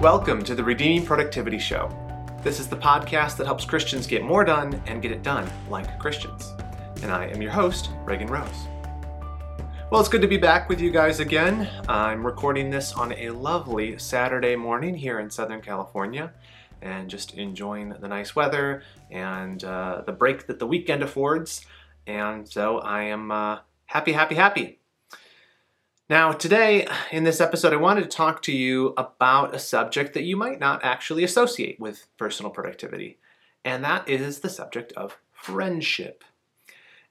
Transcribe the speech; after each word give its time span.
Welcome 0.00 0.42
to 0.44 0.54
the 0.54 0.64
Redeeming 0.64 1.04
Productivity 1.04 1.58
Show. 1.58 1.90
This 2.42 2.58
is 2.58 2.68
the 2.68 2.76
podcast 2.76 3.36
that 3.36 3.44
helps 3.44 3.66
Christians 3.66 4.06
get 4.06 4.24
more 4.24 4.44
done 4.44 4.82
and 4.86 5.02
get 5.02 5.12
it 5.12 5.22
done 5.22 5.46
like 5.68 5.98
Christians. 5.98 6.54
And 7.02 7.12
I 7.12 7.26
am 7.26 7.42
your 7.42 7.50
host, 7.50 7.90
Reagan 8.06 8.28
Rose. 8.28 8.66
Well, 9.90 10.00
it's 10.00 10.08
good 10.08 10.22
to 10.22 10.26
be 10.26 10.38
back 10.38 10.70
with 10.70 10.80
you 10.80 10.90
guys 10.90 11.20
again. 11.20 11.68
I'm 11.86 12.24
recording 12.24 12.70
this 12.70 12.94
on 12.94 13.12
a 13.12 13.28
lovely 13.28 13.98
Saturday 13.98 14.56
morning 14.56 14.94
here 14.94 15.20
in 15.20 15.28
Southern 15.28 15.60
California 15.60 16.32
and 16.80 17.10
just 17.10 17.34
enjoying 17.34 17.90
the 17.90 18.08
nice 18.08 18.34
weather 18.34 18.82
and 19.10 19.62
uh, 19.62 20.00
the 20.06 20.12
break 20.12 20.46
that 20.46 20.58
the 20.58 20.66
weekend 20.66 21.02
affords. 21.02 21.66
And 22.06 22.48
so 22.48 22.78
I 22.78 23.02
am 23.02 23.30
uh, 23.30 23.58
happy, 23.84 24.12
happy, 24.12 24.36
happy. 24.36 24.79
Now, 26.10 26.32
today 26.32 26.88
in 27.12 27.22
this 27.22 27.40
episode, 27.40 27.72
I 27.72 27.76
wanted 27.76 28.02
to 28.02 28.08
talk 28.08 28.42
to 28.42 28.52
you 28.52 28.94
about 28.96 29.54
a 29.54 29.60
subject 29.60 30.12
that 30.14 30.24
you 30.24 30.36
might 30.36 30.58
not 30.58 30.80
actually 30.82 31.22
associate 31.22 31.78
with 31.78 32.08
personal 32.16 32.50
productivity, 32.50 33.20
and 33.64 33.84
that 33.84 34.08
is 34.08 34.40
the 34.40 34.48
subject 34.48 34.92
of 34.94 35.18
friendship. 35.30 36.24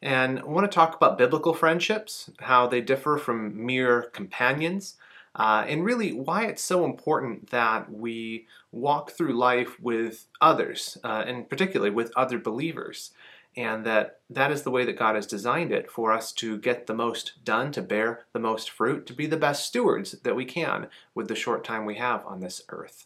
And 0.02 0.40
I 0.40 0.44
want 0.44 0.70
to 0.70 0.76
talk 0.76 0.98
about 0.98 1.18
biblical 1.18 1.54
friendships, 1.54 2.30
how 2.40 2.68
they 2.68 2.82
differ 2.82 3.18
from 3.18 3.66
mere 3.66 4.02
companions, 4.02 4.98
uh, 5.34 5.64
and 5.66 5.86
really 5.86 6.12
why 6.12 6.48
it's 6.48 6.62
so 6.62 6.84
important 6.84 7.52
that 7.52 7.90
we 7.90 8.48
walk 8.74 9.12
through 9.12 9.32
life 9.32 9.80
with 9.80 10.28
others, 10.42 10.98
uh, 11.06 11.24
and 11.26 11.50
particularly 11.50 11.92
with 11.92 12.12
other 12.18 12.38
believers 12.38 13.12
and 13.60 13.86
that 13.86 14.22
that 14.30 14.52
is 14.52 14.62
the 14.62 14.72
way 14.72 14.86
that 14.86 14.98
God 14.98 15.16
has 15.16 15.28
designed 15.28 15.74
it 15.74 15.92
for 15.92 16.14
us 16.14 16.32
to 16.34 16.58
get 16.58 16.88
the 16.88 16.94
most 16.94 17.44
done, 17.44 17.74
to 17.74 17.82
bear 17.82 18.26
the 18.32 18.40
most 18.40 18.70
fruit, 18.70 19.06
to 19.08 19.14
be 19.14 19.28
the 19.28 19.36
best 19.36 19.66
stewards 19.66 20.14
that 20.14 20.36
we 20.36 20.46
can 20.46 20.88
with 21.14 21.28
the 21.28 21.36
short 21.36 21.66
time 21.66 21.86
we 21.86 21.96
have 21.96 22.26
on 22.26 22.40
this 22.40 22.62
earth. 22.70 23.06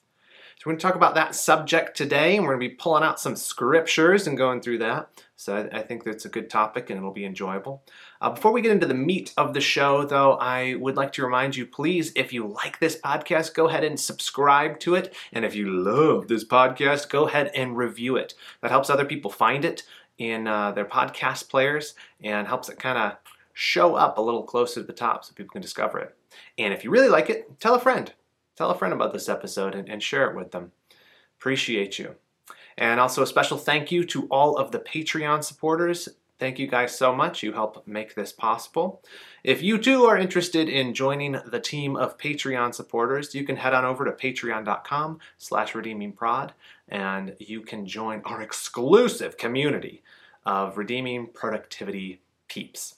So 0.57 0.69
we're 0.69 0.73
going 0.73 0.79
to 0.79 0.83
talk 0.83 0.95
about 0.95 1.15
that 1.15 1.33
subject 1.33 1.97
today, 1.97 2.35
and 2.35 2.45
we're 2.45 2.55
going 2.55 2.69
to 2.69 2.69
be 2.69 2.75
pulling 2.75 3.03
out 3.03 3.19
some 3.19 3.35
scriptures 3.35 4.27
and 4.27 4.37
going 4.37 4.61
through 4.61 4.77
that. 4.77 5.09
So 5.35 5.67
I 5.73 5.81
think 5.81 6.03
that's 6.03 6.23
a 6.23 6.29
good 6.29 6.49
topic, 6.49 6.89
and 6.89 6.97
it'll 6.97 7.11
be 7.11 7.25
enjoyable. 7.25 7.83
Uh, 8.21 8.29
before 8.29 8.53
we 8.53 8.61
get 8.61 8.71
into 8.71 8.85
the 8.85 8.93
meat 8.93 9.33
of 9.35 9.53
the 9.53 9.59
show, 9.59 10.05
though, 10.05 10.33
I 10.33 10.75
would 10.75 10.95
like 10.95 11.11
to 11.13 11.23
remind 11.23 11.55
you, 11.55 11.65
please, 11.65 12.13
if 12.15 12.31
you 12.31 12.47
like 12.47 12.79
this 12.79 12.97
podcast, 12.97 13.55
go 13.55 13.67
ahead 13.67 13.83
and 13.83 13.99
subscribe 13.99 14.79
to 14.81 14.95
it. 14.95 15.13
And 15.33 15.43
if 15.43 15.55
you 15.55 15.69
love 15.69 16.27
this 16.27 16.45
podcast, 16.45 17.09
go 17.09 17.27
ahead 17.27 17.51
and 17.55 17.75
review 17.75 18.15
it. 18.15 18.35
That 18.61 18.71
helps 18.71 18.89
other 18.89 19.03
people 19.05 19.31
find 19.31 19.65
it 19.65 19.83
in 20.23 20.47
uh, 20.47 20.71
their 20.71 20.85
podcast 20.85 21.49
players 21.49 21.95
and 22.23 22.47
helps 22.47 22.69
it 22.69 22.79
kind 22.79 22.97
of 22.97 23.17
show 23.53 23.95
up 23.95 24.17
a 24.17 24.21
little 24.21 24.43
closer 24.43 24.81
to 24.81 24.87
the 24.87 24.93
top 24.93 25.23
so 25.23 25.33
people 25.33 25.51
can 25.51 25.61
discover 25.61 25.99
it. 25.99 26.15
And 26.57 26.73
if 26.73 26.83
you 26.83 26.89
really 26.89 27.09
like 27.09 27.29
it, 27.29 27.59
tell 27.59 27.75
a 27.75 27.79
friend. 27.79 28.11
Tell 28.55 28.69
a 28.69 28.77
friend 28.77 28.93
about 28.93 29.13
this 29.13 29.29
episode 29.29 29.75
and, 29.75 29.89
and 29.89 30.01
share 30.01 30.29
it 30.29 30.35
with 30.35 30.51
them. 30.51 30.71
Appreciate 31.39 31.99
you. 31.99 32.15
And 32.77 32.99
also 32.99 33.21
a 33.21 33.27
special 33.27 33.57
thank 33.57 33.91
you 33.91 34.03
to 34.05 34.27
all 34.27 34.57
of 34.57 34.71
the 34.71 34.79
Patreon 34.79 35.43
supporters. 35.43 36.09
Thank 36.39 36.57
you 36.57 36.67
guys 36.67 36.97
so 36.97 37.15
much. 37.15 37.43
You 37.43 37.53
help 37.53 37.85
make 37.87 38.15
this 38.15 38.31
possible. 38.31 39.03
If 39.43 39.61
you 39.61 39.77
too 39.77 40.05
are 40.05 40.17
interested 40.17 40.67
in 40.67 40.93
joining 40.93 41.37
the 41.45 41.59
team 41.59 41.95
of 41.95 42.17
Patreon 42.17 42.73
supporters, 42.73 43.35
you 43.35 43.45
can 43.45 43.57
head 43.57 43.73
on 43.73 43.85
over 43.85 44.03
to 44.05 44.11
patreon.com 44.11 45.19
slash 45.37 45.73
redeemingprod 45.73 46.51
and 46.89 47.35
you 47.39 47.61
can 47.61 47.85
join 47.85 48.21
our 48.25 48.41
exclusive 48.41 49.37
community 49.37 50.03
of 50.45 50.77
redeeming 50.77 51.27
productivity 51.27 52.21
peeps. 52.47 52.95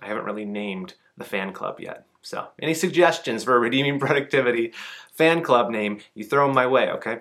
I 0.00 0.06
haven't 0.06 0.24
really 0.24 0.44
named 0.44 0.94
the 1.16 1.24
fan 1.24 1.52
club 1.52 1.80
yet. 1.80 2.06
So, 2.22 2.48
any 2.60 2.74
suggestions 2.74 3.44
for 3.44 3.54
a 3.54 3.58
redeeming 3.58 3.98
productivity 4.00 4.72
fan 5.12 5.42
club 5.42 5.70
name, 5.70 6.00
you 6.14 6.24
throw 6.24 6.46
them 6.46 6.54
my 6.54 6.66
way, 6.66 6.90
okay? 6.90 7.20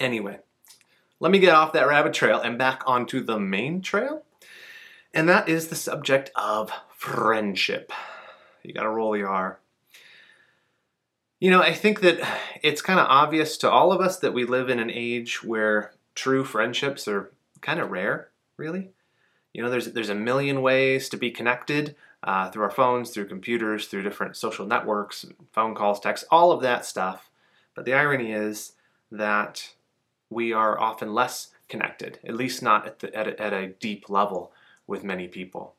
Anyway, 0.00 0.38
let 1.20 1.30
me 1.30 1.38
get 1.38 1.54
off 1.54 1.72
that 1.74 1.86
rabbit 1.86 2.12
trail 2.12 2.40
and 2.40 2.58
back 2.58 2.82
onto 2.86 3.22
the 3.22 3.38
main 3.38 3.80
trail. 3.82 4.22
And 5.14 5.28
that 5.28 5.48
is 5.48 5.68
the 5.68 5.76
subject 5.76 6.30
of 6.34 6.72
friendship. 6.96 7.92
You 8.62 8.72
gotta 8.72 8.88
roll 8.88 9.12
the 9.12 9.24
R. 9.24 9.60
You 11.42 11.50
know, 11.50 11.60
I 11.60 11.74
think 11.74 12.02
that 12.02 12.20
it's 12.62 12.80
kind 12.80 13.00
of 13.00 13.06
obvious 13.08 13.56
to 13.58 13.68
all 13.68 13.90
of 13.90 14.00
us 14.00 14.16
that 14.20 14.32
we 14.32 14.44
live 14.44 14.68
in 14.68 14.78
an 14.78 14.92
age 14.92 15.42
where 15.42 15.92
true 16.14 16.44
friendships 16.44 17.08
are 17.08 17.32
kind 17.60 17.80
of 17.80 17.90
rare, 17.90 18.28
really. 18.56 18.92
You 19.52 19.64
know, 19.64 19.68
there's 19.68 19.86
there's 19.86 20.08
a 20.08 20.14
million 20.14 20.62
ways 20.62 21.08
to 21.08 21.16
be 21.16 21.32
connected 21.32 21.96
uh, 22.22 22.48
through 22.50 22.62
our 22.62 22.70
phones, 22.70 23.10
through 23.10 23.26
computers, 23.26 23.88
through 23.88 24.04
different 24.04 24.36
social 24.36 24.66
networks, 24.66 25.26
phone 25.52 25.74
calls, 25.74 25.98
texts, 25.98 26.28
all 26.30 26.52
of 26.52 26.62
that 26.62 26.86
stuff. 26.86 27.28
But 27.74 27.86
the 27.86 27.94
irony 27.94 28.30
is 28.30 28.74
that 29.10 29.72
we 30.30 30.52
are 30.52 30.78
often 30.78 31.12
less 31.12 31.48
connected, 31.68 32.20
at 32.22 32.36
least 32.36 32.62
not 32.62 32.86
at, 32.86 32.98
the, 33.00 33.12
at, 33.16 33.26
a, 33.26 33.42
at 33.42 33.52
a 33.52 33.66
deep 33.66 34.08
level 34.08 34.52
with 34.86 35.02
many 35.02 35.26
people. 35.26 35.74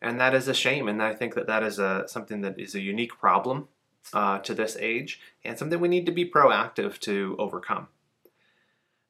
And 0.00 0.18
that 0.18 0.34
is 0.34 0.48
a 0.48 0.54
shame, 0.54 0.88
and 0.88 1.02
I 1.02 1.12
think 1.12 1.34
that 1.34 1.46
that 1.46 1.62
is 1.62 1.78
a, 1.78 2.08
something 2.08 2.40
that 2.40 2.58
is 2.58 2.74
a 2.74 2.80
unique 2.80 3.18
problem 3.18 3.68
uh, 4.12 4.38
to 4.40 4.54
this 4.54 4.76
age 4.78 5.20
and 5.44 5.58
something 5.58 5.80
we 5.80 5.88
need 5.88 6.06
to 6.06 6.12
be 6.12 6.28
proactive 6.28 6.98
to 7.00 7.36
overcome. 7.38 7.88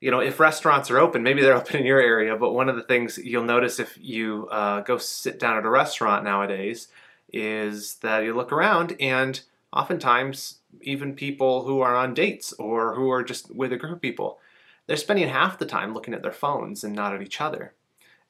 You 0.01 0.11
know, 0.11 0.21
if 0.21 0.41
restaurants 0.41 0.91
are 0.91 0.99
open, 0.99 1.23
maybe 1.23 1.41
they're 1.41 1.57
open 1.57 1.77
in 1.77 1.87
your 1.87 2.01
area, 2.01 2.37
but 2.37 2.53
one 2.53 2.69
of 2.69 2.77
the 2.77 2.83
things 2.83 3.19
you'll 3.19 3.45
notice 3.45 3.79
if 3.79 3.97
you 4.01 4.49
uh, 4.51 4.81
go 4.81 4.99
sit 4.99 5.39
down 5.39 5.57
at 5.57 5.65
a 5.65 5.71
restaurant 5.71 6.25
nowadays 6.25 6.89
is 7.33 7.97
that 7.97 8.23
you 8.23 8.35
look 8.35 8.53
around 8.53 8.95
and 9.01 9.41
oftentimes 9.73 10.59
even 10.83 11.15
people 11.15 11.65
who 11.65 11.81
are 11.81 11.97
on 11.97 12.15
dates 12.15 12.53
or 12.55 12.95
who 12.95 13.11
are 13.11 13.25
just 13.25 13.55
with 13.55 13.73
a 13.73 13.77
group 13.77 13.93
of 13.93 14.01
people, 14.01 14.39
they're 14.87 14.97
spending 14.97 15.29
half 15.29 15.59
the 15.59 15.67
time 15.67 15.95
looking 15.95 16.15
at 16.15 16.23
their 16.23 16.33
phones 16.33 16.85
and 16.85 16.95
not 16.95 17.15
at 17.15 17.23
each 17.23 17.41
other. 17.41 17.75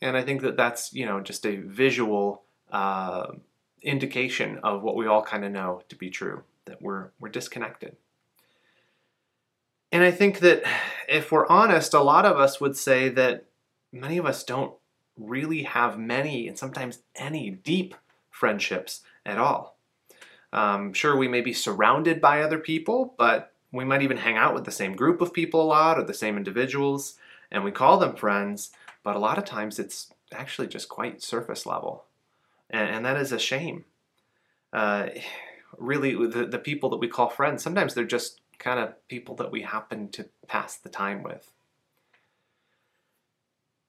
And 0.01 0.17
I 0.17 0.23
think 0.23 0.43
that 0.43 0.57
that's, 0.57 0.93
you 0.93 1.05
know, 1.05 1.21
just 1.21 1.45
a 1.45 1.57
visual 1.57 2.43
uh, 2.71 3.33
indication 3.83 4.59
of 4.63 4.83
what 4.83 4.97
we 4.97 5.07
all 5.07 5.23
kind 5.23 5.45
of 5.45 5.53
know 5.53 5.83
to 5.89 5.97
be 5.97 6.11
true 6.11 6.45
that 6.67 6.83
we're, 6.83 7.11
we're 7.21 7.29
disconnected. 7.29 7.97
And 9.93 10.03
I 10.03 10.11
think 10.11 10.41
that 10.41 10.65
if 11.09 11.31
we're 11.31 11.47
honest, 11.47 11.95
a 11.95 12.01
lot 12.01 12.25
of 12.25 12.37
us 12.37 12.61
would 12.61 12.77
say 12.77 13.09
that 13.11 13.45
many 13.93 14.19
of 14.19 14.27
us 14.27 14.43
don't 14.43 14.75
really 15.17 15.63
have 15.63 15.99
many 15.99 16.49
and 16.49 16.59
sometimes 16.59 16.99
any 17.15 17.51
deep 17.51 17.95
friendships 18.31 19.03
at 19.25 19.39
all. 19.39 19.79
Um, 20.53 20.93
sure, 20.93 21.17
we 21.17 21.29
may 21.29 21.41
be 21.41 21.53
surrounded 21.53 22.21
by 22.21 22.43
other 22.43 22.59
people, 22.59 23.15
but 23.17 23.53
we 23.73 23.85
might 23.85 24.03
even 24.03 24.17
hang 24.17 24.37
out 24.37 24.55
with 24.55 24.65
the 24.65 24.71
same 24.71 24.95
group 24.95 25.21
of 25.21 25.33
people 25.33 25.63
a 25.63 25.65
lot 25.65 25.99
or 25.99 26.05
the 26.05 26.15
same 26.15 26.37
individuals, 26.37 27.15
and 27.51 27.65
we 27.65 27.71
call 27.71 27.99
them 27.99 28.17
friends, 28.17 28.71
but 29.03 29.17
a 29.17 29.21
lot 29.21 29.39
of 29.39 29.45
times 29.45 29.79
it's 29.79 30.13
actually 30.33 30.67
just 30.67 30.89
quite 30.89 31.23
surface 31.23 31.67
level. 31.67 32.05
And, 32.71 32.89
and 32.89 33.05
that 33.05 33.17
is 33.17 33.33
a 33.33 33.39
shame. 33.39 33.85
Uh, 34.73 35.09
really 35.79 36.15
the, 36.27 36.47
the 36.47 36.59
people 36.59 36.91
that 36.91 36.99
we 36.99 37.09
call 37.09 37.29
friends, 37.29 37.63
sometimes 37.63 37.95
they're 37.95 38.05
just 38.05 38.41
kind 38.59 38.79
of 38.79 38.95
people 39.09 39.35
that 39.37 39.51
we 39.51 39.63
happen 39.63 40.09
to 40.11 40.29
pass 40.47 40.77
the 40.77 40.89
time 40.89 41.23
with. 41.23 41.53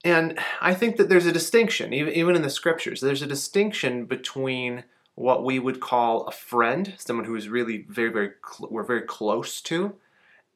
And 0.03 0.38
I 0.62 0.75
think 0.75 0.97
that 0.97 1.09
there's 1.09 1.25
a 1.25 1.31
distinction, 1.31 1.91
even 1.91 2.35
in 2.35 2.44
the 2.44 2.50
scriptures, 2.50 3.01
there's 3.01 3.23
a 3.23 3.28
distinction 3.28 4.06
between 4.06 4.84
what 5.16 5.44
we 5.44 5.57
would 5.57 5.79
call 5.79 6.25
a 6.25 6.31
friend, 6.31 6.94
someone 6.97 7.25
who 7.25 7.35
is 7.35 7.50
really 7.50 7.85
very, 7.90 8.09
very, 8.09 8.31
cl- 8.46 8.69
we're 8.69 8.84
very 8.84 9.02
close 9.02 9.62
to, 9.62 9.96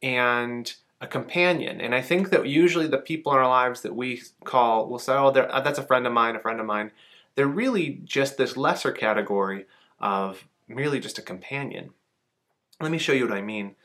and 0.03 0.75
a 1.01 1.07
companion. 1.07 1.79
And 1.81 1.95
I 1.95 2.01
think 2.01 2.29
that 2.29 2.45
usually 2.45 2.87
the 2.87 2.97
people 2.97 3.31
in 3.31 3.39
our 3.39 3.47
lives 3.47 3.81
that 3.81 3.95
we 3.95 4.21
call, 4.43 4.87
will 4.87 4.99
say, 4.99 5.13
oh, 5.13 5.29
uh, 5.29 5.61
that's 5.61 5.79
a 5.79 5.83
friend 5.83 6.05
of 6.05 6.13
mine, 6.13 6.35
a 6.35 6.39
friend 6.39 6.59
of 6.59 6.65
mine. 6.65 6.91
They're 7.35 7.47
really 7.47 8.01
just 8.03 8.37
this 8.37 8.57
lesser 8.57 8.91
category 8.91 9.65
of 9.99 10.45
merely 10.69 10.99
just 10.99 11.17
a 11.17 11.23
companion. 11.23 11.91
Let 12.79 12.91
me 12.91 12.97
show 12.97 13.11
you 13.11 13.27
what 13.27 13.37
I 13.37 13.41
mean. 13.41 13.75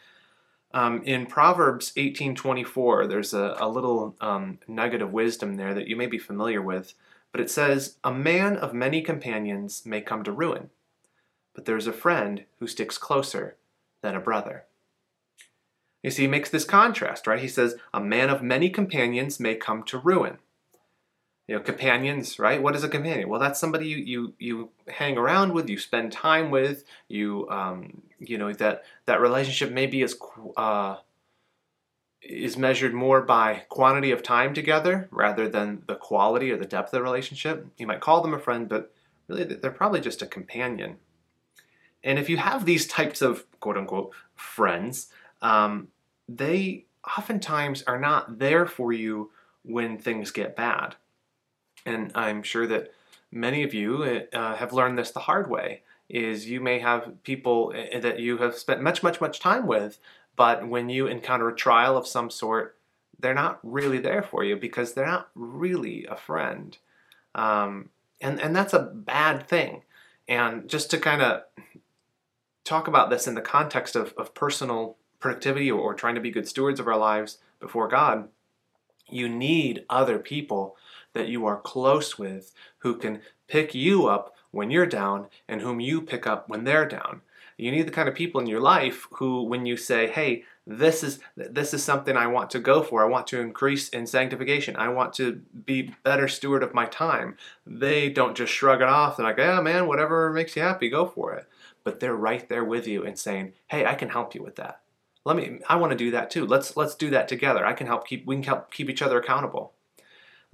Um, 0.72 1.02
in 1.04 1.26
Proverbs 1.26 1.92
18:24, 1.96 3.08
there's 3.08 3.32
a, 3.32 3.56
a 3.58 3.69
little 3.69 4.16
um, 4.20 4.58
nugget 4.69 5.02
of 5.02 5.12
wisdom 5.12 5.56
there 5.56 5.72
that 5.72 5.88
you 5.88 5.96
may 5.96 6.06
be 6.06 6.19
familiar 6.19 6.60
with, 6.60 6.94
but 7.32 7.40
it 7.40 7.50
says, 7.50 7.96
"A 8.04 8.12
man 8.12 8.56
of 8.56 8.75
many 8.75 9.00
companions 9.00 9.86
may 9.86 10.00
come 10.00 10.25
to 10.25 10.32
ruin, 10.32 10.70
but 11.54 11.64
there's 11.64 11.86
a 11.86 11.92
friend 11.92 12.44
who 12.58 12.66
sticks 12.66 12.98
closer 12.98 13.56
than 14.02 14.16
a 14.16 14.20
brother." 14.20 14.64
You 16.02 16.10
see, 16.10 16.22
he 16.22 16.28
makes 16.28 16.50
this 16.50 16.64
contrast, 16.64 17.26
right? 17.26 17.40
He 17.40 17.48
says, 17.48 17.76
"A 17.92 18.00
man 18.00 18.28
of 18.28 18.42
many 18.42 18.69
companions 18.69 19.40
may 19.40 19.54
come 19.54 19.84
to 19.84 19.98
ruin." 19.98 20.38
You 21.46 21.55
know 21.55 21.61
companions 21.61 22.38
right? 22.38 22.62
What 22.62 22.76
is 22.76 22.85
a 22.85 22.88
companion? 22.88 23.29
Well 23.29 23.41
that's 23.41 23.61
somebody 23.61 23.88
you 23.88 23.96
you, 23.99 24.35
you 24.38 24.70
hang 24.88 25.19
around 25.19 25.52
with 25.52 25.69
you 25.69 25.79
spend 25.79 26.12
time 26.12 26.50
with 26.50 26.85
you 27.08 27.49
um, 27.50 28.02
you 28.19 28.38
know 28.38 28.52
that 28.52 28.85
that 29.06 29.20
relationship 29.20 29.73
maybe 29.73 30.02
is 30.02 30.19
uh, 30.56 30.96
is 32.23 32.56
measured 32.56 32.94
more 32.94 33.20
by 33.20 33.64
quantity 33.69 34.11
of 34.11 34.23
time 34.23 34.55
together 34.55 35.08
rather 35.11 35.49
than 35.49 35.82
the 35.87 35.94
quality 35.94 36.50
or 36.50 36.56
the 36.56 36.64
depth 36.64 36.88
of 36.88 36.99
the 36.99 37.02
relationship. 37.02 37.67
You 37.76 37.87
might 37.87 38.00
call 38.00 38.23
them 38.23 38.35
a 38.35 38.38
friend 38.38 38.69
but 38.69 38.93
really 39.29 39.44
they're 39.44 39.70
probably 39.70 40.00
just 40.00 40.23
a 40.23 40.26
companion. 40.26 40.97
And 42.02 42.19
if 42.19 42.29
you 42.29 42.37
have 42.37 42.64
these 42.64 42.87
types 42.87 43.23
of 43.23 43.44
quote 43.61 43.76
unquote 43.76 44.12
friends 44.35 45.08
um, 45.43 45.88
they 46.26 46.87
oftentimes 47.19 47.82
are 47.82 48.00
not 48.00 48.38
there 48.38 48.67
for 48.67 48.93
you 48.93 49.31
when 49.62 49.99
things 49.99 50.31
get 50.31 50.56
bad. 50.56 50.97
And 51.86 52.12
I'm 52.14 52.42
sure 52.42 52.66
that 52.66 52.92
many 53.31 53.62
of 53.62 53.75
you 53.75 54.02
uh, 54.32 54.56
have 54.56 54.72
learned 54.72 54.98
this 54.98 55.10
the 55.10 55.20
hard 55.20 55.50
way 55.50 55.82
is 56.08 56.48
you 56.48 56.60
may 56.60 56.78
have 56.78 57.22
people 57.22 57.72
eh, 57.75 57.98
that 57.98 58.19
you 58.20 58.38
have 58.38 58.54
spent 58.56 58.82
much 58.82 59.02
much 59.02 59.20
much 59.22 59.40
time 59.40 59.66
with 59.66 59.98
but 60.36 60.69
when 60.69 60.90
you 60.90 61.06
encounter 61.06 61.48
a 61.48 61.56
trial 61.56 61.96
of 61.96 62.06
some 62.06 62.31
sort 62.31 62.76
they're 63.19 63.34
not 63.34 63.58
really 63.62 63.98
there 63.98 64.22
for 64.22 64.44
you 64.44 64.56
because 64.56 64.92
they're 64.92 65.06
not 65.06 65.31
really 65.34 66.06
a 66.06 66.16
friend. 66.16 66.76
Um, 67.34 67.90
and 68.20 68.40
and 68.40 68.54
that's 68.54 68.75
a 68.75 68.80
bad 68.80 69.48
thing. 69.48 69.82
And 70.28 70.69
just 70.69 70.90
to 70.90 70.98
kind 70.98 71.22
of 71.22 71.42
talk 72.64 72.88
about 72.88 73.10
this 73.10 73.26
in 73.26 73.34
the 73.34 73.40
context 73.40 73.96
of, 73.96 74.14
of 74.16 74.34
personal 74.34 74.96
productivity 75.20 75.70
or, 75.70 75.80
or 75.80 75.94
trying 75.94 76.14
to 76.14 76.20
be 76.20 76.30
good 76.30 76.48
stewards 76.48 76.80
of 76.80 76.87
our 76.87 76.96
lives 76.96 77.38
before 77.60 77.88
god 77.88 78.28
you 79.08 79.28
need 79.28 79.84
other 79.88 80.19
people 80.19 80.76
that 81.14 81.28
you 81.28 81.46
are 81.46 81.61
close 81.61 82.19
with 82.19 82.52
who 82.78 82.96
can 82.96 83.22
pick 83.49 83.75
you 83.75 84.06
up 84.06 84.34
when 84.50 84.70
you're 84.70 84.87
down 84.87 85.26
and 85.49 85.61
whom 85.61 85.81
you 85.81 86.00
pick 86.00 86.26
up 86.26 86.49
when 86.49 86.64
they're 86.64 86.87
down. 86.87 87.22
You 87.56 87.70
need 87.70 87.87
the 87.87 87.93
kind 87.93 88.08
of 88.08 88.14
people 88.14 88.40
in 88.40 88.46
your 88.46 88.61
life 88.61 89.06
who, 89.12 89.44
when 89.44 89.64
you 89.64 89.76
say, 89.76 90.08
hey, 90.08 90.44
this 90.66 91.05
is 91.05 91.20
this 91.37 91.75
is 91.75 91.84
something 91.84 92.16
I 92.16 92.26
want 92.26 92.50
to 92.50 92.58
go 92.58 92.82
for. 92.82 93.02
I 93.02 93.08
want 93.08 93.26
to 93.28 93.40
increase 93.40 93.90
in 93.90 94.06
sanctification. 94.06 94.76
I 94.76 94.88
want 94.88 95.12
to 95.14 95.43
be 95.66 95.94
better 96.02 96.26
steward 96.26 96.62
of 96.62 96.75
my 96.75 96.87
time. 96.87 97.37
They 97.66 98.08
don't 98.08 98.37
just 98.37 98.52
shrug 98.52 98.81
it 98.81 98.88
off. 98.88 99.16
They're 99.16 99.26
like, 99.26 99.38
yeah, 99.38 99.61
man, 99.61 99.87
whatever 99.87 100.32
makes 100.32 100.56
you 100.56 100.62
happy, 100.62 100.88
go 100.88 101.06
for 101.06 101.34
it. 101.34 101.46
But 101.84 102.00
they're 102.00 102.16
right 102.16 102.49
there 102.49 102.64
with 102.64 102.87
you 102.87 103.05
and 103.05 103.19
saying, 103.19 103.52
hey, 103.69 103.84
I 103.84 103.94
can 103.94 104.08
help 104.08 104.34
you 104.34 104.43
with 104.43 104.56
that. 104.56 104.81
Let 105.25 105.37
me. 105.37 105.58
I 105.69 105.76
want 105.76 105.90
to 105.93 105.99
do 105.99 106.11
that 106.12 106.31
too. 106.31 106.46
Let's 106.46 106.76
let's 106.76 106.94
do 106.94 107.11
that 107.11 107.28
together. 107.28 107.64
I 107.64 107.75
can 107.75 107.87
help 107.87 108.06
keep. 108.06 108.26
We 108.26 108.37
can 108.37 108.44
help 108.44 108.72
keep 108.72 108.88
each 108.88 109.02
other 109.02 109.20
accountable. 109.20 109.75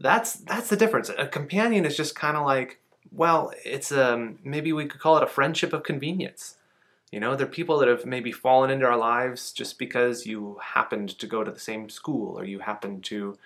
That's 0.00 0.32
that's 0.34 0.68
the 0.68 0.76
difference. 0.76 1.10
A 1.16 1.26
companion 1.26 1.84
is 1.84 1.96
just 1.96 2.16
kind 2.16 2.36
of 2.36 2.44
like 2.44 2.80
well, 3.12 3.52
it's 3.64 3.92
um, 3.92 4.38
maybe 4.44 4.72
we 4.72 4.86
could 4.86 5.00
call 5.00 5.16
it 5.16 5.22
a 5.22 5.28
friendship 5.28 5.72
of 5.72 5.82
convenience. 5.82 6.56
You 7.10 7.18
know, 7.18 7.34
they're 7.34 7.46
people 7.46 7.78
that 7.78 7.88
have 7.88 8.06
maybe 8.06 8.30
fallen 8.30 8.70
into 8.70 8.86
our 8.86 8.96
lives 8.96 9.52
just 9.52 9.78
because 9.78 10.26
you 10.26 10.58
happened 10.62 11.10
to 11.18 11.26
go 11.26 11.42
to 11.42 11.50
the 11.50 11.58
same 11.58 11.88
school 11.88 12.38
or 12.38 12.44
you 12.44 12.60
happened 12.60 13.02
to 13.04 13.36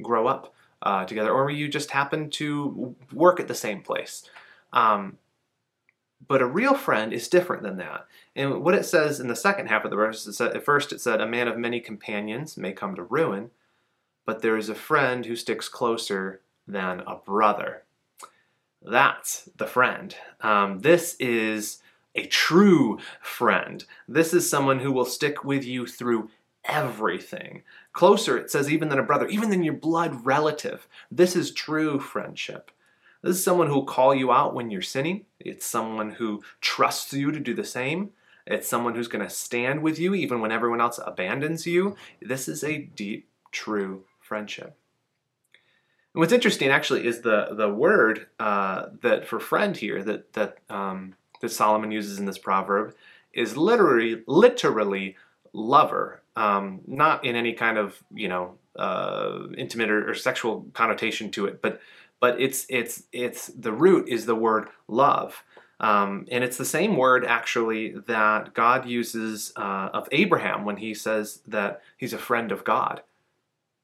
grow 0.00 0.26
up 0.26 0.54
uh, 0.82 1.04
together 1.04 1.30
or 1.30 1.50
you 1.50 1.68
just 1.68 1.90
happened 1.90 2.32
to 2.32 2.96
work 3.12 3.38
at 3.38 3.46
the 3.46 3.54
same 3.54 3.82
place. 3.82 4.24
Um, 4.72 5.18
but 6.26 6.40
a 6.40 6.46
real 6.46 6.74
friend 6.74 7.12
is 7.12 7.28
different 7.28 7.62
than 7.62 7.76
that. 7.76 8.06
And 8.34 8.62
what 8.62 8.74
it 8.74 8.86
says 8.86 9.20
in 9.20 9.28
the 9.28 9.36
second 9.36 9.66
half 9.66 9.84
of 9.84 9.90
the 9.90 9.96
verse, 9.96 10.26
is 10.26 10.38
that 10.38 10.56
at 10.56 10.64
first 10.64 10.92
it 10.92 11.00
said, 11.00 11.20
A 11.20 11.26
man 11.26 11.48
of 11.48 11.58
many 11.58 11.80
companions 11.80 12.56
may 12.56 12.72
come 12.72 12.94
to 12.94 13.02
ruin, 13.02 13.50
but 14.30 14.42
there 14.42 14.56
is 14.56 14.68
a 14.68 14.76
friend 14.76 15.26
who 15.26 15.34
sticks 15.34 15.68
closer 15.68 16.40
than 16.64 17.00
a 17.00 17.16
brother. 17.16 17.82
That's 18.80 19.50
the 19.56 19.66
friend. 19.66 20.14
Um, 20.40 20.82
this 20.82 21.16
is 21.18 21.82
a 22.14 22.26
true 22.26 23.00
friend. 23.20 23.84
This 24.06 24.32
is 24.32 24.48
someone 24.48 24.78
who 24.78 24.92
will 24.92 25.04
stick 25.04 25.42
with 25.42 25.64
you 25.64 25.84
through 25.84 26.30
everything. 26.64 27.64
Closer, 27.92 28.38
it 28.38 28.52
says, 28.52 28.70
even 28.70 28.88
than 28.88 29.00
a 29.00 29.02
brother, 29.02 29.26
even 29.26 29.50
than 29.50 29.64
your 29.64 29.74
blood 29.74 30.24
relative. 30.24 30.86
This 31.10 31.34
is 31.34 31.50
true 31.50 31.98
friendship. 31.98 32.70
This 33.22 33.36
is 33.36 33.42
someone 33.42 33.66
who 33.66 33.74
will 33.74 33.84
call 33.84 34.14
you 34.14 34.30
out 34.30 34.54
when 34.54 34.70
you're 34.70 34.80
sinning. 34.80 35.24
It's 35.40 35.66
someone 35.66 36.10
who 36.12 36.44
trusts 36.60 37.12
you 37.12 37.32
to 37.32 37.40
do 37.40 37.52
the 37.52 37.64
same. 37.64 38.10
It's 38.46 38.68
someone 38.68 38.94
who's 38.94 39.08
going 39.08 39.26
to 39.26 39.34
stand 39.34 39.82
with 39.82 39.98
you 39.98 40.14
even 40.14 40.40
when 40.40 40.52
everyone 40.52 40.80
else 40.80 41.00
abandons 41.04 41.66
you. 41.66 41.96
This 42.22 42.46
is 42.46 42.62
a 42.62 42.78
deep, 42.78 43.26
true 43.50 44.04
friendship. 44.30 44.76
And 46.14 46.20
what's 46.20 46.32
interesting 46.32 46.68
actually 46.68 47.04
is 47.04 47.20
the 47.22 47.48
the 47.50 47.68
word 47.68 48.28
uh, 48.38 48.86
that 49.02 49.26
for 49.26 49.40
friend 49.40 49.76
here 49.76 50.02
that 50.04 50.32
that 50.34 50.58
um, 50.70 51.14
that 51.40 51.50
Solomon 51.50 51.90
uses 51.90 52.20
in 52.20 52.26
this 52.26 52.38
proverb 52.38 52.94
is 53.32 53.56
literally 53.56 54.22
literally 54.28 55.16
lover, 55.52 56.22
um, 56.36 56.80
not 56.86 57.24
in 57.24 57.34
any 57.34 57.54
kind 57.54 57.76
of 57.76 58.02
you 58.14 58.28
know 58.28 58.54
uh, 58.76 59.48
intimate 59.58 59.90
or, 59.90 60.10
or, 60.10 60.14
sexual 60.14 60.64
connotation 60.74 61.28
to 61.32 61.46
it, 61.46 61.60
but 61.60 61.80
but 62.20 62.40
it's 62.40 62.66
it's 62.68 63.02
it's 63.12 63.48
the 63.48 63.72
root 63.72 64.08
is 64.08 64.26
the 64.26 64.36
word 64.36 64.68
love. 64.86 65.42
Um, 65.80 66.26
and 66.30 66.44
it's 66.44 66.58
the 66.58 66.72
same 66.78 66.96
word 66.96 67.24
actually 67.24 67.94
that 68.06 68.52
God 68.52 68.86
uses 68.86 69.52
uh, 69.56 69.88
of 69.94 70.08
Abraham 70.12 70.66
when 70.66 70.76
he 70.76 70.92
says 70.92 71.40
that 71.46 71.80
he's 71.96 72.12
a 72.12 72.18
friend 72.18 72.52
of 72.52 72.64
God. 72.64 73.02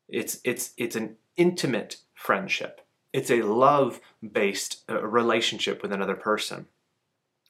It's 0.09 0.41
it's 0.45 0.73
it's 0.77 0.97
an 0.97 1.17
intimate 1.37 1.97
friendship. 2.15 2.81
It's 3.13 3.31
a 3.31 3.43
love-based 3.43 4.85
uh, 4.89 5.03
relationship 5.03 5.83
with 5.83 5.93
another 5.93 6.15
person. 6.15 6.67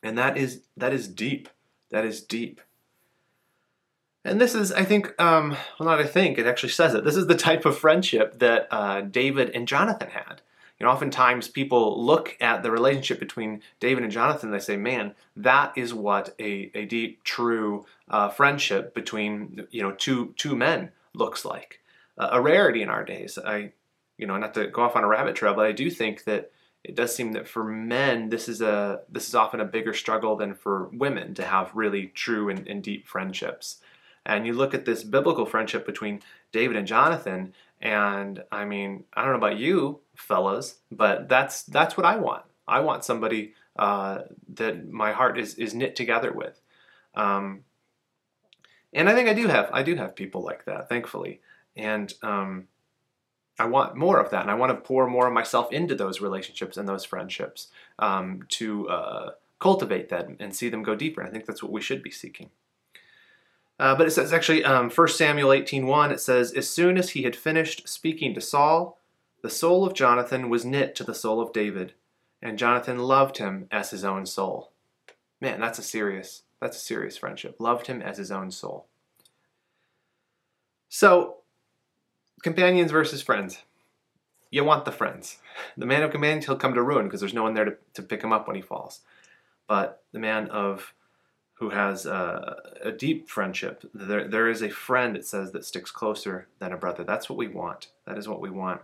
And 0.03 0.17
that 0.17 0.37
is 0.37 0.63
that 0.77 0.93
is 0.93 1.09
deep. 1.09 1.49
That 1.91 2.05
is 2.05 2.21
deep. 2.21 2.61
And 4.25 4.41
this 4.41 4.57
is, 4.57 4.73
I 4.73 4.85
think, 4.85 5.15
um, 5.21 5.51
well, 5.79 5.89
not 5.89 6.01
I 6.01 6.05
think, 6.05 6.37
it 6.37 6.47
actually 6.47 6.71
says 6.71 6.95
it. 6.95 7.05
This 7.05 7.15
is 7.15 7.29
the 7.29 7.37
type 7.37 7.65
of 7.65 7.79
friendship 7.79 8.41
that 8.41 8.67
uh, 8.73 9.03
David 9.03 9.51
and 9.51 9.69
Jonathan 9.69 10.11
had. 10.11 10.43
You 10.81 10.85
know, 10.85 10.93
oftentimes 10.93 11.47
people 11.47 12.05
look 12.05 12.37
at 12.41 12.65
the 12.65 12.73
relationship 12.73 13.21
between 13.21 13.63
David 13.79 14.03
and 14.03 14.13
Jonathan, 14.13 14.51
they 14.51 14.59
say, 14.59 14.77
man, 14.77 15.15
that 15.37 15.73
is 15.79 15.95
what 15.95 16.35
a, 16.41 16.73
a 16.75 16.87
deep, 16.87 17.23
true 17.23 17.87
uh, 18.11 18.29
friendship 18.29 18.95
between, 18.95 19.69
you 19.71 19.83
know, 19.83 19.93
two, 19.93 20.35
two 20.37 20.57
men 20.57 20.91
looks 21.15 21.45
like. 21.45 21.81
A 22.19 22.41
rarity 22.41 22.83
in 22.83 22.89
our 22.89 23.05
days. 23.05 23.39
I 23.39 23.73
you 24.19 24.27
know, 24.27 24.37
not 24.37 24.55
to 24.55 24.69
go 24.69 24.83
off 24.83 24.97
on 24.97 25.05
a 25.05 25.09
rabbit 25.09 25.37
trail, 25.37 25.55
but 25.55 25.67
I 25.67 25.73
do 25.73 25.91
think 25.91 26.25
that 26.25 26.51
it 26.83 26.95
does 26.95 27.15
seem 27.15 27.33
that 27.33 27.49
for 27.49 27.65
men, 27.65 28.29
this 28.29 28.49
is 28.49 28.63
a 28.63 29.01
this 29.09 29.29
is 29.29 29.35
often 29.35 29.61
a 29.61 29.65
bigger 29.65 29.93
struggle 29.93 30.37
than 30.37 30.55
for 30.55 30.89
women 30.93 31.35
to 31.35 31.45
have 31.45 31.75
really 31.75 32.07
true 32.07 32.49
and, 32.49 32.67
and 32.67 32.83
deep 32.83 33.07
friendships. 33.07 33.79
And 34.25 34.47
you 34.47 34.55
look 34.55 34.75
at 34.75 34.85
this 34.85 35.05
biblical 35.05 35.47
friendship 35.47 35.87
between 35.87 36.21
David 36.53 36.77
and 36.77 36.87
Jonathan, 36.87 37.55
and 37.81 38.43
I 38.51 38.65
mean, 38.65 39.05
I 39.15 39.23
don't 39.23 39.33
know 39.33 39.39
about 39.39 39.59
you, 39.59 40.01
fellas, 40.15 40.77
but 40.91 41.29
that's 41.29 41.65
that's 41.65 41.97
what 41.97 42.07
I 42.07 42.17
want. 42.17 42.45
I 42.67 42.81
want 42.81 43.05
somebody 43.05 43.55
uh, 43.79 44.23
that 44.55 44.89
my 44.89 45.13
heart 45.13 45.39
is 45.39 45.55
is 45.57 45.75
knit 45.75 45.97
together 45.97 46.33
with. 46.33 46.61
Um, 47.15 47.65
and 48.93 49.09
I 49.09 49.15
think 49.15 49.29
I 49.29 49.35
do 49.35 49.49
have 49.49 49.69
I 49.73 49.83
do 49.83 49.97
have 49.97 50.17
people 50.17 50.43
like 50.43 50.65
that, 50.65 50.89
thankfully. 50.89 51.41
And 51.77 52.13
um, 52.23 52.69
I 53.59 53.67
want 53.67 53.97
more 53.97 54.19
of 54.19 54.31
that, 54.31 54.43
and 54.43 54.51
I 54.51 54.55
want 54.55 54.71
to 54.71 54.87
pour 54.87 55.09
more 55.09 55.27
of 55.27 55.33
myself 55.33 55.73
into 55.73 55.95
those 55.95 56.21
relationships 56.21 56.77
and 56.77 56.89
those 56.89 57.05
friendships 57.05 57.69
um, 57.99 58.45
to 58.51 58.89
uh, 58.89 59.31
cultivate 59.59 60.09
them 60.09 60.37
and 60.41 60.55
see 60.55 60.69
them 60.69 60.83
go 60.83 60.95
deeper. 60.95 61.21
And 61.21 61.29
I 61.29 61.33
think 61.33 61.47
that's 61.47 61.63
what 61.63 61.73
we 61.73 61.81
should 61.81 62.03
be 62.03 62.11
seeking. 62.11 62.51
Uh, 63.79 63.95
but 63.95 64.07
it 64.07 64.11
says 64.11 64.33
actually, 64.33 64.65
um, 64.65 64.91
1 64.91 65.09
Samuel 65.09 65.51
18:1, 65.51 66.11
it 66.11 66.21
says, 66.21 66.53
As 66.53 66.69
soon 66.69 66.97
as 66.97 67.11
he 67.11 67.23
had 67.23 67.37
finished 67.37 67.89
speaking 67.89 68.35
to 68.35 68.41
Saul, 68.41 68.99
the 69.43 69.51
soul 69.51 69.87
of 69.87 69.95
Jonathan 69.95 70.49
was 70.49 70.65
knit 70.65 70.95
to 70.97 71.05
the 71.05 71.15
soul 71.15 71.41
of 71.41 71.53
David, 71.53 71.93
and 72.41 72.59
Jonathan 72.59 72.99
loved 72.99 73.39
him 73.39 73.69
as 73.71 73.91
his 73.91 74.05
own 74.05 74.25
soul. 74.25 74.73
Man, 75.41 75.61
that's 75.61 75.79
a 75.79 75.83
serious, 75.83 76.43
that's 76.61 76.79
a 76.79 76.81
serious 76.81 77.19
friendship. 77.19 77.57
Loved 77.59 77.87
him 77.87 78.01
as 78.01 78.17
his 78.17 78.31
own 78.31 78.51
soul. 78.51 78.87
So 80.89 81.39
companions 82.43 82.91
versus 82.91 83.23
friends. 83.23 83.63
You 84.51 84.65
want 84.65 84.85
the 84.85 84.93
friends. 84.93 85.39
The 85.77 85.87
man 85.87 86.03
of 86.03 86.13
companions, 86.13 86.47
he'll 86.47 86.57
come 86.57 86.75
to 86.75 86.83
ruin 86.83 87.07
because 87.07 87.21
there's 87.21 87.35
no 87.35 87.43
one 87.43 87.55
there 87.55 87.65
to, 87.65 87.77
to 87.95 88.03
pick 88.03 88.23
him 88.23 88.33
up 88.33 88.47
when 88.47 88.57
he 88.57 88.63
falls. 88.63 89.01
But 89.67 90.03
the 90.13 90.19
man 90.19 90.49
of 90.49 90.95
who 91.55 91.71
has 91.71 92.07
a, 92.07 92.57
a 92.83 92.93
deep 92.93 93.29
friendship, 93.29 93.83
there, 93.95 94.29
there 94.29 94.49
is 94.49 94.63
a 94.63 94.69
friend, 94.69 95.17
it 95.17 95.27
says, 95.27 95.53
that 95.53 95.65
sticks 95.65 95.91
closer 95.91 96.49
than 96.59 96.73
a 96.73 96.77
brother. 96.77 97.03
That's 97.03 97.29
what 97.29 97.39
we 97.39 97.49
want. 97.49 97.89
That 98.07 98.19
is 98.19 98.29
what 98.29 98.41
we 98.41 98.51
want. 98.51 98.83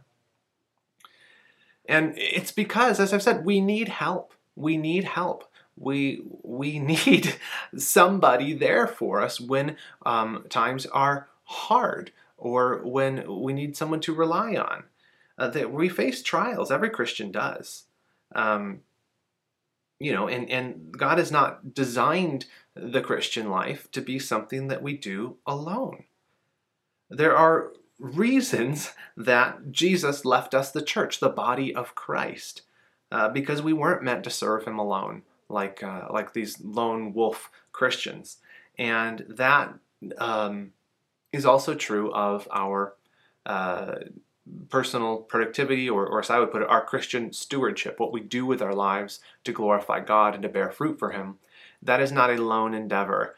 And 1.87 2.15
it's 2.17 2.53
because, 2.53 2.99
as 2.99 3.13
I've 3.13 3.23
said, 3.23 3.45
we 3.45 3.61
need 3.61 3.89
help. 3.89 4.33
We 4.57 4.77
need 4.77 5.05
help. 5.05 5.45
We 5.77 6.23
we 6.43 6.79
need 7.07 7.37
somebody 7.77 8.55
there 8.55 8.87
for 8.87 9.21
us 9.21 9.41
when 9.41 9.77
um, 10.07 10.45
times 10.49 10.87
are 10.87 11.29
hard 11.45 12.13
or 12.43 12.81
when 12.83 13.25
we 13.41 13.53
need 13.53 13.77
someone 13.77 14.01
to 14.01 14.13
rely 14.13 14.57
on. 14.57 14.85
Uh, 15.39 15.49
that 15.49 15.73
we 15.73 15.89
face 15.89 16.23
trials. 16.23 16.71
Every 16.71 16.91
Christian 16.91 17.33
does. 17.33 17.85
Um, 18.35 18.81
you 19.99 20.13
know, 20.13 20.29
and, 20.29 20.51
and 20.51 20.93
God 20.97 21.19
has 21.19 21.31
not 21.33 21.75
designed 21.75 22.47
the 22.75 23.01
Christian 23.01 23.49
life 23.49 23.91
to 23.93 24.03
be 24.03 24.19
something 24.19 24.69
that 24.69 24.83
we 24.83 24.97
do 24.97 25.37
alone. 25.47 26.05
There 27.09 27.35
are 27.37 27.73
reasons 27.99 28.93
that 29.17 29.73
Jesus 29.73 30.25
left 30.25 30.55
us 30.55 30.71
the 30.71 30.83
church, 30.83 31.21
the 31.21 31.29
body 31.29 31.75
of 31.75 31.95
Christ, 31.95 32.63
uh, 33.11 33.29
because 33.29 33.63
we 33.63 33.73
weren't 33.73 34.03
meant 34.03 34.25
to 34.25 34.31
serve 34.31 34.65
Him 34.65 34.79
alone, 34.79 35.23
like 35.49 35.83
uh, 35.83 36.09
like 36.11 36.35
these 36.35 36.61
lone 36.61 37.15
wolf 37.15 37.51
Christians, 37.73 38.39
and 38.79 39.25
that 39.29 39.75
um, 40.19 40.73
is 41.33 41.47
also 41.47 41.75
true 41.75 42.13
of 42.13 42.47
our 42.53 42.95
uh, 43.47 43.95
personal 44.69 45.19
productivity, 45.19 45.89
or, 45.89 46.07
or 46.07 46.21
as 46.21 46.31
I 46.31 46.39
would 46.39 46.51
put 46.51 46.63
it, 46.63 46.69
our 46.69 46.85
Christian 46.85 47.33
stewardship, 47.33 47.99
what 47.99 48.13
we 48.13 48.21
do 48.21 48.45
with 48.45 48.61
our 48.61 48.75
lives 48.75 49.21
to 49.45 49.53
glorify 49.53 50.01
God 50.01 50.35
and 50.35 50.43
to 50.43 50.49
bear 50.49 50.71
fruit 50.71 50.99
for 50.99 51.11
Him. 51.11 51.39
That 51.81 52.01
is 52.01 52.13
not 52.13 52.31
a 52.31 52.43
lone 52.43 52.75
endeavor. 52.75 53.37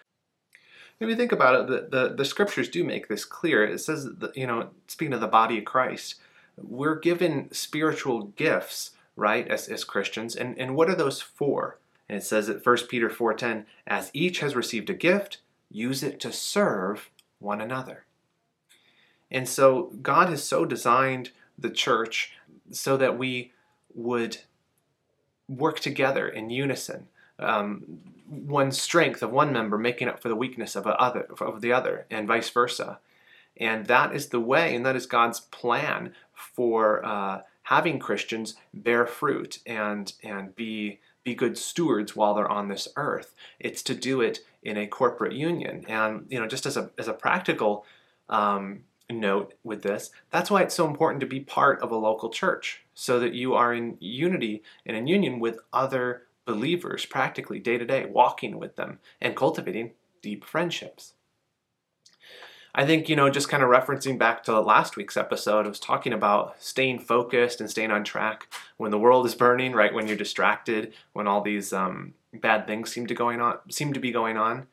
If 1.00 1.08
you 1.08 1.16
think 1.16 1.32
about 1.32 1.60
it, 1.60 1.90
the, 1.90 1.98
the, 1.98 2.14
the 2.14 2.24
scriptures 2.24 2.68
do 2.68 2.84
make 2.84 3.08
this 3.08 3.24
clear. 3.24 3.64
It 3.64 3.80
says, 3.80 4.08
that, 4.18 4.36
you 4.36 4.46
know, 4.46 4.70
speaking 4.86 5.12
of 5.12 5.20
the 5.20 5.26
body 5.26 5.58
of 5.58 5.64
Christ, 5.64 6.16
we're 6.56 6.98
given 6.98 7.52
spiritual 7.52 8.28
gifts, 8.36 8.92
right, 9.16 9.46
as, 9.48 9.68
as 9.68 9.84
Christians. 9.84 10.36
And, 10.36 10.58
and 10.58 10.74
what 10.74 10.88
are 10.88 10.94
those 10.94 11.20
for? 11.20 11.78
And 12.08 12.18
it 12.18 12.24
says 12.24 12.48
at 12.48 12.64
1 12.64 12.76
Peter 12.88 13.08
4.10, 13.08 13.64
as 13.86 14.10
each 14.14 14.40
has 14.40 14.54
received 14.54 14.88
a 14.88 14.94
gift, 14.94 15.38
use 15.70 16.02
it 16.02 16.20
to 16.20 16.32
serve 16.32 17.10
one 17.44 17.60
another. 17.60 18.04
And 19.30 19.48
so 19.48 19.92
God 20.02 20.28
has 20.28 20.42
so 20.42 20.64
designed 20.64 21.30
the 21.58 21.70
church 21.70 22.32
so 22.70 22.96
that 22.96 23.18
we 23.18 23.52
would 23.94 24.38
work 25.48 25.80
together 25.80 26.28
in 26.28 26.50
unison. 26.50 27.08
Um, 27.38 28.00
one 28.26 28.72
strength 28.72 29.22
of 29.22 29.30
one 29.30 29.52
member 29.52 29.76
making 29.76 30.08
up 30.08 30.20
for 30.20 30.28
the 30.28 30.36
weakness 30.36 30.76
of, 30.76 30.86
other, 30.86 31.28
of 31.40 31.60
the 31.60 31.72
other, 31.72 32.06
and 32.10 32.26
vice 32.26 32.48
versa. 32.48 32.98
And 33.56 33.86
that 33.86 34.14
is 34.14 34.28
the 34.28 34.40
way, 34.40 34.74
and 34.74 34.84
that 34.86 34.96
is 34.96 35.06
God's 35.06 35.40
plan 35.40 36.14
for 36.32 37.04
uh, 37.04 37.42
having 37.64 37.98
Christians 37.98 38.54
bear 38.72 39.06
fruit 39.06 39.58
and 39.66 40.12
and 40.22 40.54
be 40.56 41.00
be 41.24 41.34
good 41.34 41.58
stewards 41.58 42.14
while 42.14 42.34
they're 42.34 42.50
on 42.50 42.68
this 42.68 42.86
earth. 42.96 43.34
It's 43.58 43.82
to 43.84 43.94
do 43.94 44.20
it 44.20 44.40
in 44.62 44.76
a 44.76 44.86
corporate 44.86 45.32
union, 45.32 45.84
and 45.88 46.26
you 46.28 46.38
know, 46.38 46.46
just 46.46 46.66
as 46.66 46.76
a 46.76 46.90
as 46.98 47.08
a 47.08 47.12
practical 47.12 47.84
um, 48.28 48.84
note 49.10 49.54
with 49.64 49.82
this, 49.82 50.10
that's 50.30 50.50
why 50.50 50.62
it's 50.62 50.74
so 50.74 50.86
important 50.86 51.20
to 51.20 51.26
be 51.26 51.40
part 51.40 51.80
of 51.80 51.90
a 51.90 51.96
local 51.96 52.30
church, 52.30 52.84
so 52.94 53.18
that 53.20 53.34
you 53.34 53.54
are 53.54 53.74
in 53.74 53.96
unity 54.00 54.62
and 54.86 54.96
in 54.96 55.06
union 55.06 55.40
with 55.40 55.58
other 55.72 56.22
believers, 56.44 57.06
practically 57.06 57.58
day 57.58 57.78
to 57.78 57.84
day, 57.84 58.04
walking 58.04 58.58
with 58.58 58.76
them 58.76 58.98
and 59.20 59.34
cultivating 59.34 59.92
deep 60.22 60.44
friendships. 60.44 61.14
I 62.74 62.84
think, 62.84 63.08
you 63.08 63.14
know, 63.14 63.30
just 63.30 63.48
kind 63.48 63.62
of 63.62 63.68
referencing 63.68 64.18
back 64.18 64.42
to 64.44 64.60
last 64.60 64.96
week's 64.96 65.16
episode, 65.16 65.64
I 65.64 65.68
was 65.68 65.78
talking 65.78 66.12
about 66.12 66.56
staying 66.60 66.98
focused 66.98 67.60
and 67.60 67.70
staying 67.70 67.92
on 67.92 68.02
track 68.02 68.52
when 68.78 68.90
the 68.90 68.98
world 68.98 69.26
is 69.26 69.34
burning, 69.36 69.72
right? 69.72 69.94
When 69.94 70.08
you're 70.08 70.16
distracted, 70.16 70.92
when 71.12 71.28
all 71.28 71.40
these 71.40 71.72
um, 71.72 72.14
bad 72.32 72.66
things 72.66 72.90
seem 72.90 73.06
to 73.06 73.14
going 73.14 73.40
on, 73.40 73.58
seem 73.70 73.92
to 73.92 74.00
be 74.00 74.10
going 74.10 74.36
on. 74.36 74.66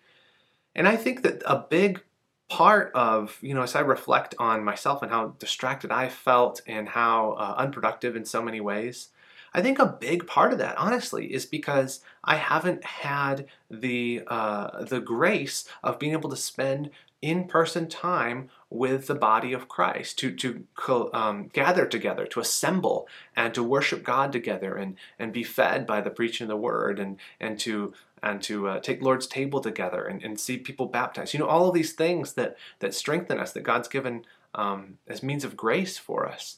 And 0.74 0.88
I 0.88 0.96
think 0.96 1.22
that 1.22 1.44
a 1.46 1.60
big 1.70 2.02
part 2.50 2.92
of, 2.96 3.38
you 3.42 3.54
know, 3.54 3.62
as 3.62 3.76
I 3.76 3.82
reflect 3.82 4.34
on 4.40 4.64
myself 4.64 5.04
and 5.04 5.12
how 5.12 5.36
distracted 5.38 5.92
I 5.92 6.10
felt 6.10 6.62
and 6.66 6.90
how 6.90 7.34
uh, 7.34 7.54
unproductive 7.58 8.16
in 8.16 8.26
so 8.26 8.42
many 8.42 8.60
ways, 8.60 9.10
I 9.54 9.62
think 9.62 9.80
a 9.80 9.86
big 9.86 10.28
part 10.28 10.54
of 10.54 10.60
that, 10.60 10.78
honestly, 10.78 11.34
is 11.34 11.46
because 11.46 12.02
I 12.24 12.38
haven't 12.38 12.84
had 12.84 13.48
the 13.70 14.24
uh, 14.28 14.86
the 14.86 15.02
grace 15.02 15.68
of 15.84 16.00
being 16.00 16.14
able 16.14 16.30
to 16.30 16.38
spend 16.38 16.90
in-person 17.22 17.88
time 17.88 18.50
with 18.70 19.08
the 19.08 19.16
body 19.16 19.54
of 19.54 19.68
Christ, 19.68 20.18
to 20.20 20.32
to 20.32 20.66
um, 21.14 21.50
gather 21.54 21.86
together, 21.86 22.26
to 22.28 22.40
assemble, 22.40 23.08
and 23.36 23.54
to 23.54 23.64
worship 23.64 24.04
God 24.04 24.32
together, 24.32 24.76
and 24.76 24.96
and 25.20 25.34
be 25.34 25.44
fed 25.44 25.86
by 25.86 26.02
the 26.02 26.10
preaching 26.10 26.46
of 26.46 26.50
the 26.50 26.58
Word, 26.58 27.00
and 27.00 27.18
and 27.40 27.60
to 27.60 27.94
and 28.24 28.42
to 28.44 28.68
uh, 28.68 28.80
take 28.80 29.02
Lord's 29.02 29.28
table 29.28 29.62
together, 29.62 30.06
and, 30.06 30.24
and 30.24 30.40
see 30.40 30.58
people 30.58 30.86
baptized. 30.86 31.34
You 31.34 31.40
know, 31.40 31.48
all 31.48 31.68
of 31.68 31.74
these 31.74 31.94
things 31.94 32.34
that 32.34 32.58
that 32.80 32.94
strengthen 32.94 33.40
us, 33.40 33.52
that 33.54 33.64
God's 33.64 33.88
given 33.88 34.26
um, 34.56 34.98
as 35.08 35.24
means 35.24 35.44
of 35.44 35.58
grace 35.58 35.98
for 35.98 36.28
us 36.28 36.58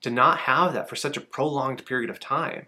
to 0.00 0.10
not 0.10 0.40
have 0.40 0.74
that 0.74 0.88
for 0.88 0.96
such 0.96 1.16
a 1.16 1.20
prolonged 1.20 1.86
period 1.86 2.10
of 2.10 2.20
time. 2.20 2.66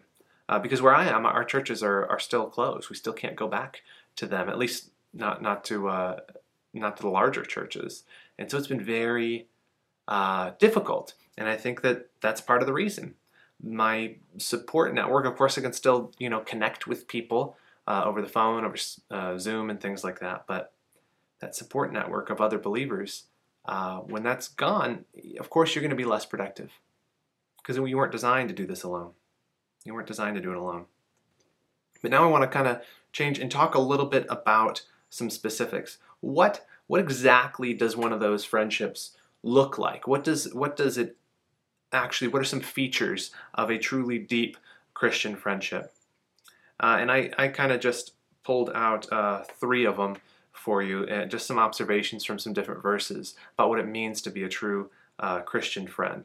Uh, 0.48 0.58
because 0.58 0.80
where 0.80 0.94
I 0.94 1.06
am, 1.06 1.26
our 1.26 1.44
churches 1.44 1.82
are, 1.82 2.06
are 2.06 2.20
still 2.20 2.46
closed. 2.46 2.88
We 2.88 2.96
still 2.96 3.12
can't 3.12 3.36
go 3.36 3.48
back 3.48 3.82
to 4.14 4.26
them, 4.26 4.48
at 4.48 4.58
least 4.58 4.90
not 5.12 5.42
not 5.42 5.64
to 5.64 5.88
uh, 5.88 6.20
not 6.80 6.96
to 6.96 7.02
the 7.02 7.08
larger 7.08 7.42
churches. 7.42 8.04
And 8.38 8.50
so 8.50 8.58
it's 8.58 8.66
been 8.66 8.84
very 8.84 9.48
uh, 10.08 10.52
difficult. 10.58 11.14
And 11.38 11.48
I 11.48 11.56
think 11.56 11.82
that 11.82 12.10
that's 12.20 12.40
part 12.40 12.62
of 12.62 12.66
the 12.66 12.72
reason. 12.72 13.14
My 13.62 14.16
support 14.38 14.94
network, 14.94 15.26
of 15.26 15.36
course, 15.36 15.56
I 15.56 15.62
can 15.62 15.72
still 15.72 16.12
you 16.18 16.28
know 16.28 16.40
connect 16.40 16.86
with 16.86 17.08
people 17.08 17.56
uh, 17.86 18.02
over 18.04 18.20
the 18.20 18.28
phone, 18.28 18.64
over 18.64 18.76
uh, 19.10 19.38
Zoom, 19.38 19.70
and 19.70 19.80
things 19.80 20.04
like 20.04 20.20
that. 20.20 20.44
But 20.46 20.72
that 21.40 21.54
support 21.54 21.92
network 21.92 22.30
of 22.30 22.40
other 22.40 22.58
believers, 22.58 23.24
uh, 23.66 23.98
when 23.98 24.22
that's 24.22 24.48
gone, 24.48 25.04
of 25.38 25.50
course, 25.50 25.74
you're 25.74 25.82
going 25.82 25.90
to 25.90 25.96
be 25.96 26.04
less 26.04 26.26
productive 26.26 26.72
because 27.58 27.76
you 27.76 27.96
weren't 27.96 28.12
designed 28.12 28.48
to 28.48 28.54
do 28.54 28.66
this 28.66 28.82
alone. 28.82 29.12
You 29.84 29.94
weren't 29.94 30.06
designed 30.06 30.36
to 30.36 30.42
do 30.42 30.50
it 30.50 30.56
alone. 30.56 30.86
But 32.02 32.10
now 32.10 32.24
I 32.24 32.30
want 32.30 32.42
to 32.42 32.48
kind 32.48 32.68
of 32.68 32.80
change 33.12 33.38
and 33.38 33.50
talk 33.50 33.74
a 33.74 33.80
little 33.80 34.06
bit 34.06 34.26
about 34.28 34.82
some 35.10 35.30
specifics. 35.30 35.98
What 36.20 36.66
what 36.86 37.00
exactly 37.00 37.74
does 37.74 37.96
one 37.96 38.12
of 38.12 38.20
those 38.20 38.44
friendships 38.44 39.16
look 39.42 39.78
like? 39.78 40.06
What 40.06 40.24
does 40.24 40.52
what 40.54 40.76
does 40.76 40.98
it 40.98 41.16
actually? 41.92 42.28
What 42.28 42.42
are 42.42 42.44
some 42.44 42.60
features 42.60 43.30
of 43.54 43.70
a 43.70 43.78
truly 43.78 44.18
deep 44.18 44.56
Christian 44.94 45.36
friendship? 45.36 45.92
Uh, 46.80 46.98
and 47.00 47.10
I 47.10 47.30
I 47.38 47.48
kind 47.48 47.72
of 47.72 47.80
just 47.80 48.12
pulled 48.44 48.70
out 48.74 49.10
uh, 49.12 49.42
three 49.42 49.84
of 49.84 49.96
them 49.96 50.16
for 50.52 50.82
you, 50.82 51.04
uh, 51.04 51.26
just 51.26 51.46
some 51.46 51.58
observations 51.58 52.24
from 52.24 52.38
some 52.38 52.52
different 52.52 52.82
verses 52.82 53.34
about 53.54 53.68
what 53.68 53.78
it 53.78 53.86
means 53.86 54.22
to 54.22 54.30
be 54.30 54.42
a 54.42 54.48
true 54.48 54.90
uh, 55.18 55.40
Christian 55.40 55.86
friend. 55.86 56.24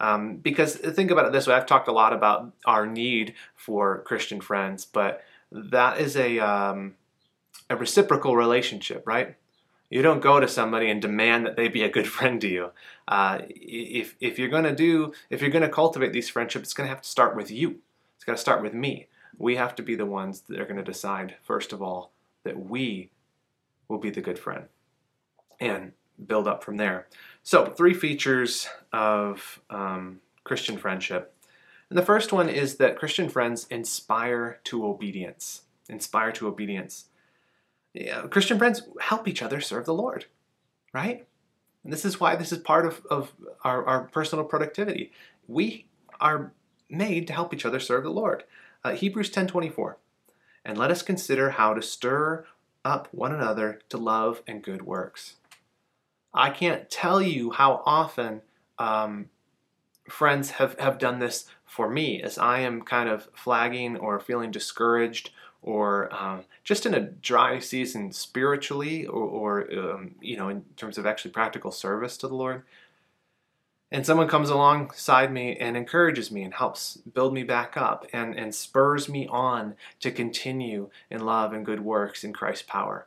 Um, 0.00 0.36
because 0.36 0.76
think 0.76 1.10
about 1.10 1.26
it 1.26 1.32
this 1.32 1.46
way 1.46 1.54
I've 1.54 1.66
talked 1.66 1.88
a 1.88 1.92
lot 1.92 2.12
about 2.12 2.52
our 2.64 2.86
need 2.86 3.34
for 3.56 4.02
Christian 4.02 4.40
friends, 4.40 4.84
but 4.84 5.24
that 5.50 6.00
is 6.00 6.16
a, 6.16 6.38
um, 6.38 6.94
a 7.70 7.76
reciprocal 7.76 8.36
relationship, 8.36 9.06
right? 9.06 9.36
You 9.90 10.02
don't 10.02 10.20
go 10.20 10.38
to 10.38 10.48
somebody 10.48 10.90
and 10.90 11.00
demand 11.00 11.46
that 11.46 11.56
they 11.56 11.68
be 11.68 11.82
a 11.82 11.88
good 11.88 12.06
friend 12.16 12.40
to 12.40 12.48
you. 12.48 12.70
Uh, 13.06 13.40
if, 13.48 14.16
if 14.20 14.38
you're 14.38 14.48
going 14.48 14.64
to 14.64 14.74
do, 14.74 15.12
if 15.30 15.40
you're 15.40 15.50
to 15.50 15.68
cultivate 15.68 16.12
these 16.12 16.28
friendships, 16.28 16.64
it's 16.64 16.74
going 16.74 16.86
to 16.86 16.94
have 16.94 17.02
to 17.02 17.08
start 17.08 17.36
with 17.36 17.50
you. 17.50 17.78
It's 18.16 18.24
got 18.24 18.32
to 18.32 18.38
start 18.38 18.62
with 18.62 18.74
me. 18.74 19.06
We 19.36 19.56
have 19.56 19.74
to 19.76 19.82
be 19.82 19.94
the 19.94 20.06
ones 20.06 20.42
that 20.48 20.60
are 20.60 20.64
going 20.64 20.76
to 20.76 20.82
decide, 20.82 21.36
first 21.42 21.72
of 21.72 21.80
all, 21.80 22.10
that 22.44 22.58
we 22.58 23.10
will 23.86 23.98
be 23.98 24.10
the 24.10 24.20
good 24.20 24.38
friend 24.38 24.64
and 25.60 25.92
build 26.24 26.48
up 26.48 26.64
from 26.64 26.76
there. 26.76 27.06
So, 27.42 27.66
three 27.66 27.94
features 27.94 28.68
of 28.92 29.60
um, 29.70 30.20
Christian 30.44 30.76
friendship. 30.76 31.34
And 31.88 31.98
the 31.98 32.04
first 32.04 32.32
one 32.32 32.48
is 32.48 32.76
that 32.76 32.98
Christian 32.98 33.28
friends 33.28 33.66
inspire 33.70 34.60
to 34.64 34.84
obedience. 34.84 35.62
Inspire 35.88 36.32
to 36.32 36.48
obedience. 36.48 37.06
Yeah, 37.94 38.22
Christian 38.22 38.58
friends 38.58 38.82
help 39.00 39.26
each 39.26 39.42
other 39.42 39.60
serve 39.60 39.86
the 39.86 39.94
Lord, 39.94 40.26
right? 40.92 41.26
And 41.84 41.92
this 41.92 42.04
is 42.04 42.20
why 42.20 42.36
this 42.36 42.52
is 42.52 42.58
part 42.58 42.86
of, 42.86 43.04
of 43.10 43.32
our, 43.64 43.84
our 43.86 44.04
personal 44.04 44.44
productivity. 44.44 45.12
We 45.46 45.86
are 46.20 46.52
made 46.90 47.26
to 47.26 47.32
help 47.32 47.54
each 47.54 47.64
other 47.64 47.80
serve 47.80 48.04
the 48.04 48.10
Lord. 48.10 48.44
Uh, 48.84 48.92
Hebrews 48.92 49.30
10:24. 49.30 49.96
And 50.64 50.76
let 50.76 50.90
us 50.90 51.02
consider 51.02 51.50
how 51.50 51.72
to 51.72 51.82
stir 51.82 52.44
up 52.84 53.08
one 53.12 53.32
another 53.32 53.80
to 53.88 53.96
love 53.96 54.42
and 54.46 54.62
good 54.62 54.82
works. 54.82 55.36
I 56.34 56.50
can't 56.50 56.90
tell 56.90 57.22
you 57.22 57.52
how 57.52 57.82
often 57.86 58.42
um, 58.78 59.30
friends 60.08 60.52
have, 60.52 60.78
have 60.78 60.98
done 60.98 61.18
this 61.18 61.46
for 61.64 61.88
me 61.88 62.22
as 62.22 62.38
I 62.38 62.60
am 62.60 62.82
kind 62.82 63.08
of 63.08 63.28
flagging 63.34 63.96
or 63.96 64.20
feeling 64.20 64.50
discouraged 64.50 65.30
or 65.68 66.10
um, 66.14 66.44
just 66.64 66.86
in 66.86 66.94
a 66.94 67.00
dry 67.00 67.58
season 67.58 68.10
spiritually 68.10 69.04
or, 69.04 69.22
or 69.22 69.70
um, 69.78 70.14
you 70.18 70.34
know, 70.34 70.48
in 70.48 70.64
terms 70.76 70.96
of 70.96 71.04
actually 71.04 71.30
practical 71.30 71.70
service 71.70 72.16
to 72.16 72.26
the 72.26 72.34
Lord. 72.34 72.62
And 73.92 74.06
someone 74.06 74.28
comes 74.28 74.48
alongside 74.48 75.30
me 75.30 75.56
and 75.56 75.76
encourages 75.76 76.30
me 76.30 76.42
and 76.42 76.54
helps 76.54 76.96
build 76.96 77.34
me 77.34 77.42
back 77.42 77.76
up 77.76 78.06
and, 78.14 78.34
and 78.34 78.54
spurs 78.54 79.10
me 79.10 79.26
on 79.26 79.74
to 80.00 80.10
continue 80.10 80.88
in 81.10 81.26
love 81.26 81.52
and 81.52 81.66
good 81.66 81.80
works 81.80 82.24
in 82.24 82.32
Christ's 82.32 82.64
power. 82.66 83.06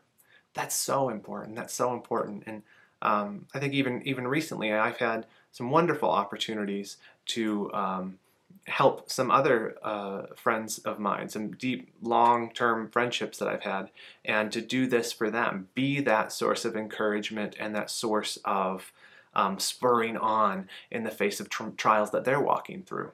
That's 0.53 0.75
so 0.75 1.09
important. 1.09 1.55
That's 1.55 1.73
so 1.73 1.93
important. 1.93 2.43
And 2.45 2.61
um, 3.01 3.47
I 3.55 3.59
think 3.59 3.73
even 3.73 4.03
even 4.07 4.27
recently 4.27 4.71
I've 4.71 4.97
had 4.97 5.25
some 5.51 5.71
wonderful 5.71 6.11
opportunities 6.11 6.97
to 7.27 7.73
um, 7.73 8.19
help 8.67 9.09
some 9.11 9.31
other 9.31 9.75
uh, 9.83 10.23
friends 10.35 10.79
of 10.79 10.99
mine, 10.99 11.29
some 11.29 11.51
deep 11.51 11.93
long-term 12.01 12.89
friendships 12.89 13.37
that 13.37 13.47
I've 13.47 13.63
had, 13.63 13.89
and 14.23 14.51
to 14.51 14.61
do 14.61 14.87
this 14.87 15.11
for 15.11 15.29
them, 15.29 15.69
be 15.73 16.01
that 16.01 16.31
source 16.31 16.65
of 16.65 16.75
encouragement 16.75 17.55
and 17.59 17.75
that 17.75 17.89
source 17.89 18.37
of 18.45 18.91
um, 19.33 19.59
spurring 19.59 20.17
on 20.17 20.67
in 20.89 21.03
the 21.03 21.11
face 21.11 21.39
of 21.39 21.49
tr- 21.49 21.69
trials 21.77 22.11
that 22.11 22.25
they're 22.25 22.41
walking 22.41 22.83
through, 22.83 23.11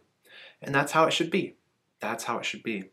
and 0.61 0.73
that's 0.73 0.91
how 0.93 1.05
it 1.05 1.13
should 1.13 1.31
be. 1.31 1.55
That's 1.99 2.25
how 2.25 2.37
it 2.37 2.45
should 2.45 2.63
be. 2.63 2.89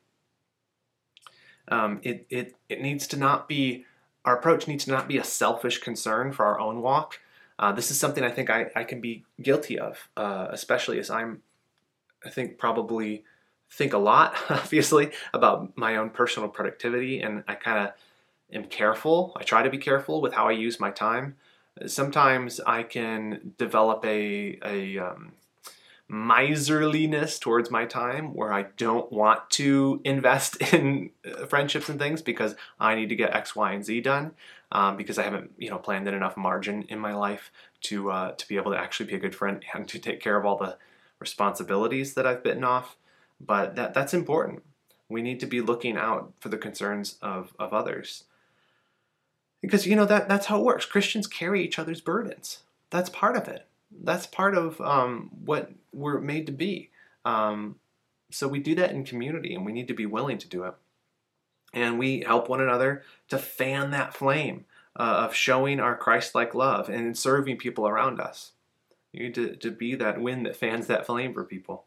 Um, 1.69 2.01
it, 2.03 2.27
it, 2.31 2.57
it 2.69 2.81
needs 2.81 3.07
to 3.09 3.17
not 3.17 3.49
be 3.49 3.85
our 4.25 4.39
approach 4.39 4.67
needs 4.67 4.87
to 4.87 4.91
not 4.91 5.07
be 5.07 5.19
a 5.19 5.25
selfish 5.25 5.79
concern 5.79 6.33
for 6.33 6.47
our 6.47 6.59
own 6.59 6.81
walk, 6.81 7.21
Uh, 7.59 7.73
this 7.73 7.91
is 7.91 7.99
something 7.99 8.25
I 8.25 8.31
think 8.31 8.51
I, 8.51 8.71
I 8.75 8.85
can 8.85 9.01
be 9.01 9.25
guilty 9.41 9.79
of, 9.79 10.09
uh, 10.17 10.49
especially 10.51 10.99
as 10.99 11.11
I'm, 11.11 11.43
I 12.25 12.31
think, 12.31 12.59
probably 12.59 13.25
think 13.71 13.93
a 13.93 13.99
lot, 13.99 14.35
obviously, 14.51 15.11
about 15.33 15.77
my 15.77 15.97
own 15.97 16.11
personal 16.11 16.49
productivity, 16.49 17.21
and 17.21 17.45
I 17.49 17.55
kind 17.55 17.87
of 17.87 17.95
am 18.53 18.65
careful. 18.65 19.37
I 19.37 19.43
try 19.43 19.63
to 19.63 19.71
be 19.71 19.79
careful 19.79 20.21
with 20.21 20.35
how 20.35 20.49
I 20.49 20.53
use 20.53 20.79
my 20.81 20.91
time. 20.91 21.37
Sometimes 21.87 22.61
I 22.61 22.85
can 22.85 23.55
develop 23.59 24.05
a, 24.05 24.59
a 24.65 24.99
um, 24.99 25.33
miserliness 26.09 27.39
towards 27.39 27.71
my 27.71 27.85
time 27.87 28.35
where 28.35 28.53
I 28.53 28.67
don't 28.77 29.11
want 29.11 29.49
to 29.51 30.01
invest 30.05 30.57
in 30.73 31.11
uh, 31.27 31.47
friendships 31.47 31.89
and 31.89 31.99
things 31.99 32.23
because 32.23 32.55
I 32.79 32.95
need 32.95 33.09
to 33.09 33.17
get 33.17 33.35
X, 33.35 33.57
Y, 33.57 33.73
and 33.73 33.85
Z 33.85 34.01
done 34.03 34.33
um, 34.73 34.97
because 34.97 35.19
I 35.19 35.23
haven't 35.23 35.53
you 35.57 35.71
know 35.71 35.79
planned 35.79 36.07
in 36.07 36.15
enough 36.15 36.37
margin 36.37 36.85
in 36.89 36.99
my 36.99 37.15
life 37.15 37.51
to 37.83 38.11
uh, 38.11 38.33
to 38.33 38.49
be 38.49 38.57
able 38.57 38.73
to 38.73 38.79
actually 38.79 39.07
be 39.07 39.15
a 39.15 39.21
good 39.21 39.35
friend 39.35 39.65
and 39.75 39.89
to 39.89 39.99
take 39.99 40.21
care 40.21 40.37
of 40.37 40.45
all 40.45 40.57
the 40.57 40.77
responsibilities 41.29 42.15
that 42.15 42.27
I've 42.27 42.43
bitten 42.43 42.65
off. 42.65 42.97
But 43.41 43.77
that 43.77 43.95
that's 43.95 44.15
important. 44.15 44.63
We 45.09 45.23
need 45.23 45.41
to 45.41 45.47
be 45.47 45.61
looking 45.61 45.97
out 45.97 46.33
for 46.41 46.49
the 46.51 46.65
concerns 46.67 47.19
of, 47.21 47.53
of 47.59 47.73
others. 47.73 48.25
Because 49.61 49.87
you 49.87 49.97
know 49.97 50.07
that 50.07 50.29
that's 50.29 50.47
how 50.47 50.59
it 50.61 50.65
works. 50.65 50.87
Christians 50.87 51.27
carry 51.27 51.65
each 51.65 51.79
other's 51.79 52.01
burdens. 52.01 52.63
That's 52.91 53.11
part 53.11 53.37
of 53.37 53.49
it. 53.49 53.67
That's 53.91 54.27
part 54.27 54.55
of 54.57 54.81
um, 54.81 55.31
what 55.45 55.73
we're 55.93 56.21
made 56.21 56.47
to 56.47 56.53
be. 56.53 56.91
Um, 57.25 57.77
so 58.31 58.49
we 58.49 58.59
do 58.59 58.75
that 58.75 58.93
in 58.93 59.05
community, 59.05 59.55
and 59.55 59.65
we 59.65 59.73
need 59.73 59.89
to 59.89 59.95
be 59.95 60.07
willing 60.07 60.39
to 60.39 60.49
do 60.49 60.65
it. 60.65 60.75
And 61.73 61.99
we 61.99 62.21
help 62.21 62.49
one 62.49 62.61
another 62.61 63.03
to 63.29 63.39
fan 63.39 63.91
that 63.91 64.15
flame 64.15 64.65
uh, 64.97 65.25
of 65.25 65.35
showing 65.35 65.81
our 65.81 65.97
Christ-like 65.97 66.55
love 66.55 66.89
and 66.89 67.17
serving 67.17 67.57
people 67.59 67.87
around 67.87 68.21
us. 68.21 68.53
You 69.15 69.25
need 69.25 69.35
to, 69.35 69.55
to 69.57 69.71
be 69.71 69.95
that 69.95 70.21
wind 70.21 70.45
that 70.45 70.57
fans 70.57 70.89
that 70.89 71.07
flame 71.07 71.33
for 71.33 71.45
people. 71.45 71.85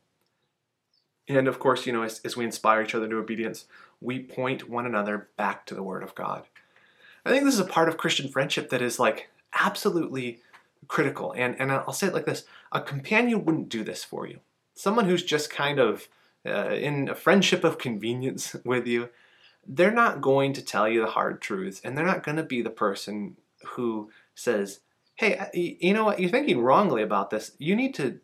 And 1.28 1.48
of 1.48 1.60
course, 1.60 1.86
you 1.86 1.92
know, 1.92 2.04
as, 2.04 2.22
as 2.24 2.38
we 2.38 2.46
inspire 2.46 2.82
each 2.82 2.96
other 2.96 3.08
to 3.08 3.18
obedience, 3.18 3.66
we 4.00 4.20
point 4.20 4.70
one 4.70 4.86
another 4.86 5.28
back 5.36 5.66
to 5.66 5.76
the 5.76 5.84
Word 5.84 6.04
of 6.04 6.16
God. 6.16 6.44
I 7.26 7.32
think 7.32 7.44
this 7.44 7.54
is 7.54 7.60
a 7.60 7.66
part 7.66 7.90
of 7.90 7.98
Christian 7.98 8.30
friendship 8.30 8.70
that 8.70 8.82
is 8.82 8.98
like 8.98 9.30
absolutely 9.54 10.40
critical. 10.88 11.34
And, 11.34 11.60
and 11.60 11.70
I'll 11.70 11.92
say 11.92 12.08
it 12.08 12.14
like 12.14 12.26
this 12.26 12.46
a 12.72 12.80
companion 12.80 13.44
wouldn't 13.44 13.68
do 13.68 13.84
this 13.84 14.06
for 14.06 14.26
you. 14.26 14.40
Someone 14.74 15.06
who's 15.06 15.24
just 15.24 15.50
kind 15.50 15.80
of 15.80 16.08
uh, 16.46 16.70
in 16.70 17.10
a 17.10 17.16
friendship 17.16 17.66
of 17.66 17.78
convenience 17.78 18.56
with 18.64 18.88
you, 18.88 19.10
they're 19.68 19.92
not 19.92 20.22
going 20.22 20.54
to 20.54 20.62
tell 20.62 20.88
you 20.88 21.02
the 21.02 21.08
hard 21.08 21.42
truths. 21.42 21.82
And 21.84 21.98
they're 21.98 22.06
not 22.06 22.24
going 22.24 22.38
to 22.38 22.44
be 22.44 22.62
the 22.62 22.70
person 22.70 23.36
who 23.72 24.10
says, 24.34 24.80
hey, 25.18 25.50
you 25.54 25.94
know 25.94 26.06
what, 26.06 26.20
you're 26.20 26.30
thinking 26.30 26.62
wrongly 26.62 27.02
about 27.02 27.30
this. 27.30 27.52
You 27.58 27.76
need 27.76 27.94
to 27.96 28.20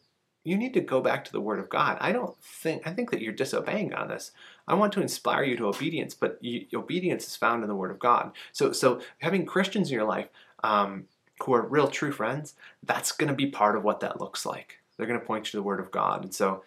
you 0.46 0.58
need 0.58 0.74
to 0.74 0.82
go 0.82 1.00
back 1.00 1.24
to 1.24 1.32
the 1.32 1.40
word 1.40 1.60
of 1.60 1.70
God. 1.70 1.98
I 2.02 2.12
don't 2.12 2.38
think 2.42 2.88
I 2.88 2.94
think 2.94 3.12
that 3.12 3.22
you're 3.22 3.34
disobeying 3.34 3.94
on 3.94 4.08
this. 4.08 4.32
I 4.68 4.76
want 4.76 4.94
to 4.94 5.02
inspire 5.02 5.44
you 5.44 5.58
to 5.58 5.68
obedience, 5.68 6.14
but 6.14 6.38
you, 6.42 6.66
obedience 6.74 7.28
is 7.28 7.36
found 7.36 7.64
in 7.64 7.70
the 7.70 7.76
word 7.76 7.92
of 7.92 8.00
God. 8.00 8.32
So 8.52 8.72
so 8.72 9.02
having 9.20 9.46
Christians 9.46 9.90
in 9.90 9.96
your 9.96 10.08
life 10.08 10.28
um, 10.64 11.06
who 11.44 11.54
are 11.54 11.66
real 11.66 11.88
true 11.88 12.12
friends, 12.12 12.56
that's 12.84 13.12
going 13.12 13.30
to 13.30 13.36
be 13.36 13.48
part 13.48 13.76
of 13.76 13.84
what 13.84 14.00
that 14.02 14.22
looks 14.22 14.46
like. 14.46 14.80
They're 14.98 15.08
going 15.08 15.20
to 15.20 15.26
point 15.26 15.48
you 15.48 15.52
to 15.52 15.58
the 15.58 15.64
word 15.64 15.80
of 15.80 15.92
God. 15.92 16.24
And 16.24 16.34
so, 16.34 16.64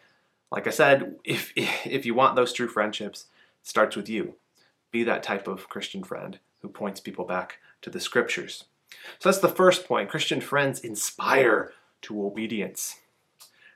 like 0.51 0.67
I 0.67 0.71
said, 0.71 1.17
if 1.25 1.53
if 1.55 2.05
you 2.05 2.15
want 2.15 2.35
those 2.35 2.53
true 2.53 2.69
friendships, 2.69 3.27
it 3.63 3.69
starts 3.69 3.95
with 3.95 4.09
you. 4.09 4.35
Be 4.91 5.05
that 5.05 5.23
type 5.23 5.47
of 5.47 5.69
Christian 5.69 6.03
friend 6.03 6.39
who 6.63 6.69
points 6.69 7.01
people 7.01 7.25
back 7.25 7.59
to 7.83 7.91
the 7.91 8.01
scriptures. 8.01 8.65
So 9.19 9.29
that's 9.29 9.39
the 9.39 9.49
first 9.49 9.87
point. 9.87 10.09
Christian 10.09 10.41
friends 10.41 10.81
inspire 10.81 11.73
to 12.03 12.25
obedience. 12.25 13.01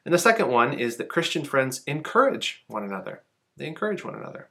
And 0.05 0.15
the 0.15 0.19
second 0.19 0.49
one 0.49 0.73
is 0.73 0.97
that 0.97 1.09
Christian 1.09 1.45
friends 1.45 1.83
encourage 1.87 2.65
one 2.67 2.85
another. 2.85 3.23
They 3.57 3.67
encourage 3.67 4.05
one 4.05 4.15
another. 4.15 4.49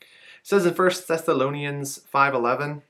It 0.00 0.06
says 0.42 0.64
in 0.64 0.74
1 0.74 1.06
Thessalonians 1.06 1.98
5:11, 1.98 2.82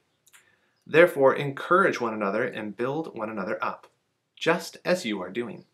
"Therefore 0.86 1.34
encourage 1.34 2.00
one 2.00 2.14
another 2.14 2.44
and 2.44 2.76
build 2.76 3.16
one 3.16 3.28
another 3.30 3.58
up, 3.62 3.88
just 4.36 4.76
as 4.84 5.04
you 5.04 5.20
are 5.20 5.30
doing." 5.30 5.66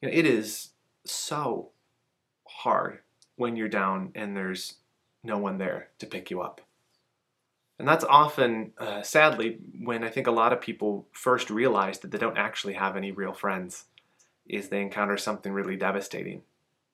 You 0.00 0.08
know, 0.08 0.14
it 0.14 0.26
is 0.26 0.70
so 1.04 1.70
hard 2.48 3.00
when 3.36 3.54
you're 3.56 3.68
down 3.68 4.10
and 4.14 4.36
there's 4.36 4.76
no 5.22 5.38
one 5.38 5.58
there 5.58 5.90
to 5.98 6.06
pick 6.06 6.30
you 6.30 6.40
up. 6.40 6.65
And 7.78 7.86
that's 7.86 8.04
often, 8.04 8.72
uh, 8.78 9.02
sadly, 9.02 9.58
when 9.80 10.02
I 10.02 10.08
think 10.08 10.26
a 10.26 10.32
lot 10.32 10.52
of 10.52 10.60
people 10.60 11.06
first 11.12 11.50
realize 11.50 11.98
that 11.98 12.10
they 12.10 12.18
don't 12.18 12.38
actually 12.38 12.74
have 12.74 12.96
any 12.96 13.12
real 13.12 13.34
friends 13.34 13.84
is 14.46 14.68
they 14.68 14.80
encounter 14.80 15.16
something 15.16 15.52
really 15.52 15.76
devastating 15.76 16.42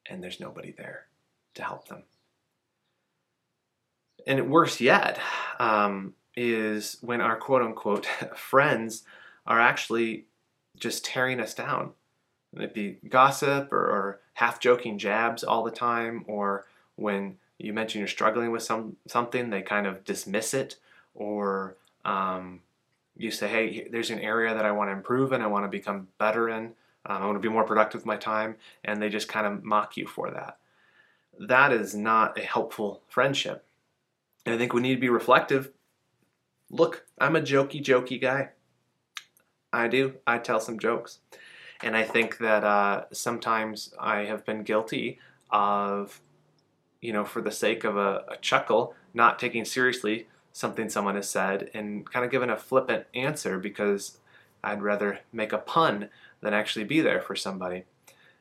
and 0.07 0.23
there's 0.23 0.41
nobody 0.41 0.73
there 0.73 1.07
to 1.55 1.63
help 1.63 1.89
them. 1.89 2.03
And 4.27 4.51
worse 4.51 4.81
yet 4.81 5.21
um, 5.59 6.15
is 6.37 6.99
when 7.01 7.21
our 7.21 7.37
quote 7.37 7.63
unquote 7.63 8.07
friends 8.37 9.05
are 9.47 9.61
actually 9.61 10.27
just 10.79 11.05
tearing 11.05 11.41
us 11.41 11.55
down. 11.55 11.93
It 12.55 12.75
be 12.75 12.99
gossip 13.09 13.73
or, 13.73 13.79
or 13.79 14.21
half 14.35 14.61
joking 14.61 14.99
jabs 14.99 15.43
all 15.43 15.65
the 15.65 15.71
time, 15.71 16.25
or 16.27 16.67
when 16.97 17.39
you 17.63 17.73
mention 17.73 18.01
you're 18.01 18.09
struggling 18.09 18.51
with 18.51 18.63
some 18.63 18.97
something, 19.07 19.51
they 19.51 19.63
kind 19.63 19.87
of 19.87 20.05
dismiss 20.05 20.55
it, 20.55 20.77
or 21.15 21.77
um, 22.05 22.61
you 23.17 23.31
say, 23.31 23.49
"Hey, 23.49 23.89
there's 23.91 24.11
an 24.11 24.21
area 24.21 24.55
that 24.55 24.65
I 24.65 24.73
want 24.73 24.89
to 24.89 24.93
improve 24.93 25.33
and 25.33 25.43
I 25.43 25.47
want 25.47 25.65
to 25.65 25.69
become 25.69 26.09
better 26.19 26.49
in, 26.49 26.73
um, 27.05 27.23
I 27.23 27.27
want 27.27 27.37
to 27.37 27.49
be 27.49 27.53
more 27.53 27.65
productive 27.65 28.01
with 28.01 28.07
my 28.07 28.17
time, 28.17 28.57
and 28.85 29.01
they 29.01 29.09
just 29.09 29.29
kind 29.29 29.47
of 29.47 29.65
mock 29.65 29.97
you 29.97 30.07
for 30.07 30.31
that. 30.31 30.59
That 31.39 31.73
is 31.73 31.95
not 31.95 32.39
a 32.39 32.43
helpful 32.43 33.03
friendship. 33.09 33.65
And 34.45 34.55
I 34.55 34.59
think 34.59 34.73
we 34.73 34.81
need 34.81 34.95
to 34.95 35.01
be 35.01 35.09
reflective. 35.09 35.71
Look, 36.71 37.07
I'm 37.19 37.37
a 37.37 37.41
jokey, 37.41 37.83
jokey 37.83 38.21
guy. 38.21 38.51
I 39.73 39.89
do. 39.89 40.15
I 40.27 40.39
tell 40.39 40.61
some 40.61 40.79
jokes. 40.79 41.19
And 41.83 41.97
I 41.97 42.05
think 42.05 42.39
that 42.39 42.63
uh, 42.63 43.05
sometimes 43.13 43.93
I 43.99 44.25
have 44.25 44.45
been 44.45 44.63
guilty 44.63 45.19
of, 45.51 46.21
you 47.03 47.13
know, 47.13 47.25
for 47.25 47.43
the 47.43 47.51
sake 47.51 47.85
of 47.85 47.99
a, 47.99 48.25
a 48.29 48.37
chuckle, 48.41 48.95
not 49.13 49.39
taking 49.39 49.67
seriously 49.67 50.29
something 50.53 50.89
someone 50.89 51.17
has 51.17 51.29
said 51.29 51.71
and 51.75 52.11
kind 52.11 52.25
of 52.25 52.31
giving 52.31 52.51
a 52.51 52.57
flippant 52.57 53.07
answer 53.15 53.59
because 53.59 54.19
I'd 54.63 54.83
rather 54.83 55.21
make 55.33 55.53
a 55.53 55.59
pun 55.59 56.11
than 56.41 56.55
actually 56.55 56.85
be 56.85 57.01
there 57.01 57.21
for 57.21 57.35
somebody. 57.35 57.85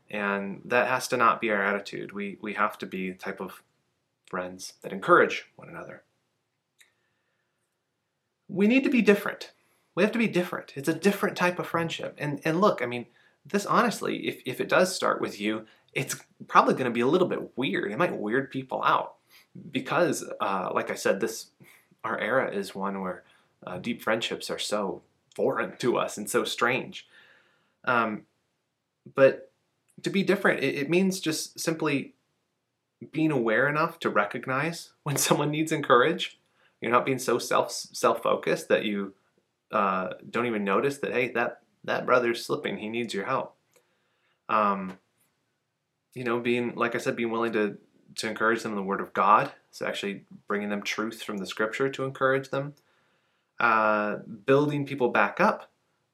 And 0.10 0.62
that 0.66 0.88
has 0.88 1.08
to 1.10 1.18
not 1.18 1.40
be 1.40 1.50
our 1.50 1.64
attitude. 1.64 2.12
We, 2.12 2.38
we 2.42 2.54
have 2.54 2.78
to 2.80 2.86
be 2.86 3.12
the 3.12 3.18
type 3.18 3.40
of 3.40 3.64
friends 4.30 4.74
that 4.82 4.92
encourage 4.92 5.46
one 5.56 5.70
another. 5.70 6.04
We 8.48 8.68
need 8.68 8.84
to 8.84 8.90
be 8.90 9.02
different. 9.02 9.54
We 9.96 10.04
have 10.04 10.12
to 10.12 10.20
be 10.20 10.28
different. 10.28 10.74
It's 10.76 10.90
a 10.90 10.94
different 10.94 11.38
type 11.38 11.60
of 11.60 11.68
friendship. 11.68 12.16
And, 12.18 12.42
and 12.44 12.60
look, 12.60 12.82
I 12.82 12.86
mean, 12.86 13.08
this 13.46 13.66
honestly, 13.66 14.28
if, 14.28 14.42
if 14.46 14.60
it 14.60 14.70
does 14.70 14.94
start 14.94 15.22
with 15.22 15.40
you, 15.40 15.66
it's 15.94 16.16
probably 16.48 16.74
going 16.74 16.86
to 16.86 16.92
be 16.92 17.02
a 17.02 17.08
little 17.08 17.28
bit 17.28 17.58
weird. 17.58 17.92
It 17.92 17.98
might 17.98 18.16
weird 18.16 18.50
people 18.50 18.84
out 18.84 19.16
because, 19.72 20.24
uh, 20.40 20.70
like 20.74 20.90
I 20.90 20.96
said, 20.96 21.20
this 21.20 21.48
our 22.04 22.20
era 22.20 22.52
is 22.52 22.74
one 22.74 23.02
where 23.02 23.24
uh, 23.66 23.78
deep 23.78 24.02
friendships 24.02 24.50
are 24.50 24.60
so 24.60 25.02
foreign 25.36 25.78
to 25.78 25.98
us 25.98 26.18
and 26.18 26.30
so 26.30 26.44
strange. 26.44 27.08
Um, 27.86 28.24
but 29.16 29.52
to 30.04 30.10
be 30.10 30.24
different, 30.24 30.64
it, 30.64 30.76
it 30.76 30.90
means 30.90 31.20
just 31.20 31.60
simply 31.60 32.14
being 33.12 33.32
aware 33.32 33.68
enough 33.68 34.00
to 34.00 34.10
recognize 34.10 34.92
when 35.04 35.18
someone 35.18 35.52
needs 35.52 35.72
encourage. 35.72 36.40
You're 36.80 36.92
not 36.92 37.06
being 37.06 37.20
so 37.20 37.38
self 37.38 37.72
self 37.72 38.24
focused 38.24 38.68
that 38.70 38.86
you 38.86 39.14
uh, 39.72 40.14
don't 40.30 40.48
even 40.48 40.64
notice 40.64 40.98
that 40.98 41.14
hey 41.14 41.30
that 41.34 41.62
that 41.84 42.06
brother's 42.06 42.44
slipping. 42.44 42.78
He 42.78 42.90
needs 42.90 43.14
your 43.14 43.26
help. 43.26 43.56
Um, 44.50 44.98
you 46.14 46.24
know, 46.24 46.40
being 46.40 46.76
like 46.76 46.96
I 46.96 46.98
said, 46.98 47.16
being 47.16 47.32
willing 47.32 47.54
to 47.54 47.78
to 48.16 48.28
encourage 48.28 48.64
them 48.64 48.74
in 48.74 48.78
the 48.78 48.84
Word 48.84 49.02
of 49.02 49.14
God. 49.14 49.52
So 49.72 49.86
actually 49.86 50.26
bringing 50.48 50.70
them 50.70 50.82
truth 50.82 51.24
from 51.24 51.38
the 51.38 51.46
Scripture 51.46 51.90
to 51.90 52.04
encourage 52.04 52.50
them. 52.50 52.74
Uh, 53.60 54.18
building 54.46 54.86
people 54.86 55.10
back 55.10 55.40
up, 55.40 55.70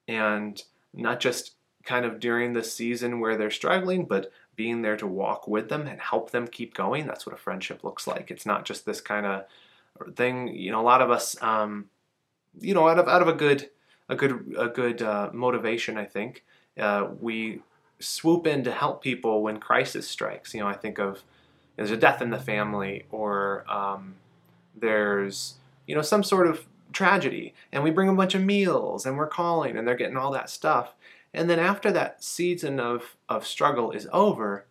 and 0.07 0.61
not 0.93 1.19
just 1.19 1.53
kind 1.83 2.05
of 2.05 2.19
during 2.19 2.51
the 2.51 2.63
season 2.63 3.21
where 3.21 3.37
they're 3.37 3.49
struggling, 3.49 4.03
but 4.03 4.29
being 4.57 4.81
there 4.81 4.97
to 4.97 5.07
walk 5.07 5.47
with 5.47 5.69
them 5.69 5.87
and 5.87 6.01
help 6.01 6.31
them 6.31 6.45
keep 6.45 6.73
going. 6.73 7.07
That's 7.07 7.25
what 7.25 7.33
a 7.33 7.37
friendship 7.37 7.83
looks 7.85 8.05
like. 8.05 8.29
It's 8.29 8.45
not 8.45 8.65
just 8.65 8.85
this 8.85 8.99
kind 8.99 9.25
of 9.25 9.45
thing. 10.15 10.49
You 10.49 10.71
know, 10.71 10.81
a 10.81 10.83
lot 10.83 11.01
of 11.01 11.09
us, 11.09 11.41
um, 11.41 11.85
you 12.59 12.73
know, 12.73 12.89
out 12.89 12.99
of 12.99 13.07
out 13.07 13.21
of 13.21 13.29
a 13.29 13.33
good 13.33 13.69
a 14.09 14.15
good 14.15 14.55
a 14.57 14.67
good 14.67 15.01
uh, 15.01 15.29
motivation, 15.31 15.97
I 15.97 16.05
think 16.05 16.43
uh, 16.77 17.07
we 17.21 17.61
swoop 17.99 18.47
in 18.47 18.63
to 18.63 18.71
help 18.71 19.01
people 19.01 19.41
when 19.41 19.59
crisis 19.59 20.07
strikes. 20.07 20.53
You 20.53 20.61
know, 20.61 20.67
I 20.67 20.75
think 20.75 20.99
of 20.99 21.23
there's 21.75 21.91
a 21.91 21.97
death 21.97 22.21
in 22.21 22.29
the 22.29 22.39
family, 22.39 23.05
or 23.11 23.65
um, 23.71 24.15
there's 24.75 25.55
you 25.85 25.95
know 25.95 26.01
some 26.01 26.23
sort 26.23 26.47
of 26.47 26.65
tragedy 26.93 27.53
and 27.71 27.83
we 27.83 27.91
bring 27.91 28.09
a 28.09 28.13
bunch 28.13 28.35
of 28.35 28.43
meals 28.43 29.05
and 29.05 29.17
we're 29.17 29.27
calling 29.27 29.77
and 29.77 29.87
they're 29.87 29.95
getting 29.95 30.17
all 30.17 30.31
that 30.31 30.49
stuff. 30.49 30.93
And 31.33 31.49
then 31.49 31.59
after 31.59 31.91
that 31.91 32.23
season 32.23 32.79
of, 32.79 33.15
of 33.29 33.45
struggle 33.45 33.91
is 33.91 34.07
over, 34.11 34.65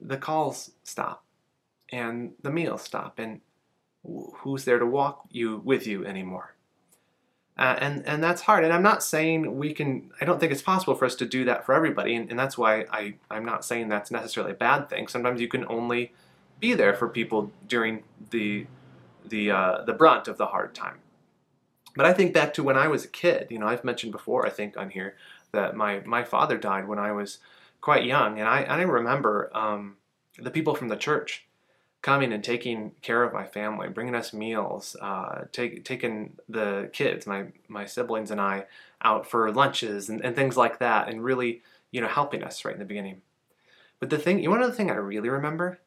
the 0.00 0.16
calls 0.16 0.70
stop 0.84 1.24
and 1.90 2.32
the 2.42 2.50
meals 2.50 2.82
stop 2.82 3.18
and 3.18 3.40
who's 4.04 4.64
there 4.64 4.78
to 4.78 4.86
walk 4.86 5.26
you 5.30 5.60
with 5.64 5.86
you 5.86 6.06
anymore? 6.06 6.54
Uh, 7.58 7.76
and 7.80 8.06
and 8.06 8.22
that's 8.22 8.42
hard. 8.42 8.62
And 8.62 8.72
I'm 8.72 8.82
not 8.82 9.02
saying 9.02 9.58
we 9.58 9.74
can. 9.74 10.12
I 10.20 10.24
don't 10.24 10.38
think 10.38 10.52
it's 10.52 10.62
possible 10.62 10.94
for 10.94 11.04
us 11.04 11.16
to 11.16 11.26
do 11.26 11.44
that 11.46 11.66
for 11.66 11.74
everybody. 11.74 12.14
And, 12.14 12.30
and 12.30 12.38
that's 12.38 12.56
why 12.56 12.84
I 12.90 13.14
I'm 13.30 13.44
not 13.44 13.64
saying 13.64 13.88
that's 13.88 14.12
necessarily 14.12 14.52
a 14.52 14.56
bad 14.56 14.88
thing. 14.88 15.08
Sometimes 15.08 15.40
you 15.40 15.48
can 15.48 15.66
only 15.66 16.12
be 16.60 16.74
there 16.74 16.94
for 16.94 17.08
people 17.08 17.50
during 17.66 18.04
the 18.30 18.66
the 19.26 19.50
uh, 19.50 19.82
the 19.84 19.92
brunt 19.92 20.28
of 20.28 20.38
the 20.38 20.46
hard 20.46 20.72
time. 20.72 20.98
But 21.96 22.06
I 22.06 22.12
think 22.12 22.32
back 22.32 22.54
to 22.54 22.62
when 22.62 22.76
I 22.76 22.86
was 22.86 23.04
a 23.04 23.08
kid. 23.08 23.48
You 23.50 23.58
know, 23.58 23.66
I've 23.66 23.82
mentioned 23.82 24.12
before. 24.12 24.46
I 24.46 24.50
think 24.50 24.76
on 24.76 24.90
here 24.90 25.16
that 25.50 25.74
my 25.74 26.00
my 26.00 26.22
father 26.22 26.58
died 26.58 26.86
when 26.86 27.00
I 27.00 27.10
was 27.10 27.38
quite 27.80 28.04
young, 28.04 28.38
and 28.38 28.48
I 28.48 28.62
I 28.62 28.80
remember 28.82 29.50
um, 29.52 29.96
the 30.38 30.52
people 30.52 30.76
from 30.76 30.88
the 30.88 30.96
church 30.96 31.47
coming 32.02 32.32
and 32.32 32.44
taking 32.44 32.92
care 33.02 33.24
of 33.24 33.32
my 33.32 33.44
family, 33.44 33.88
bringing 33.88 34.14
us 34.14 34.32
meals, 34.32 34.96
uh, 35.00 35.44
take, 35.52 35.84
taking 35.84 36.36
the 36.48 36.90
kids, 36.92 37.26
my 37.26 37.46
my 37.66 37.84
siblings 37.84 38.30
and 38.30 38.40
I, 38.40 38.66
out 39.02 39.28
for 39.28 39.50
lunches 39.52 40.08
and, 40.08 40.24
and 40.24 40.36
things 40.36 40.56
like 40.56 40.78
that, 40.78 41.08
and 41.08 41.24
really, 41.24 41.62
you 41.90 42.00
know, 42.00 42.08
helping 42.08 42.42
us 42.42 42.64
right 42.64 42.74
in 42.74 42.78
the 42.78 42.84
beginning. 42.84 43.22
But 44.00 44.10
the 44.10 44.18
thing, 44.18 44.42
you 44.42 44.48
want 44.48 44.62
to 44.62 44.66
know 44.66 44.70
the 44.70 44.76
thing 44.76 44.90
I 44.90 44.94
really 44.94 45.28
remember? 45.28 45.80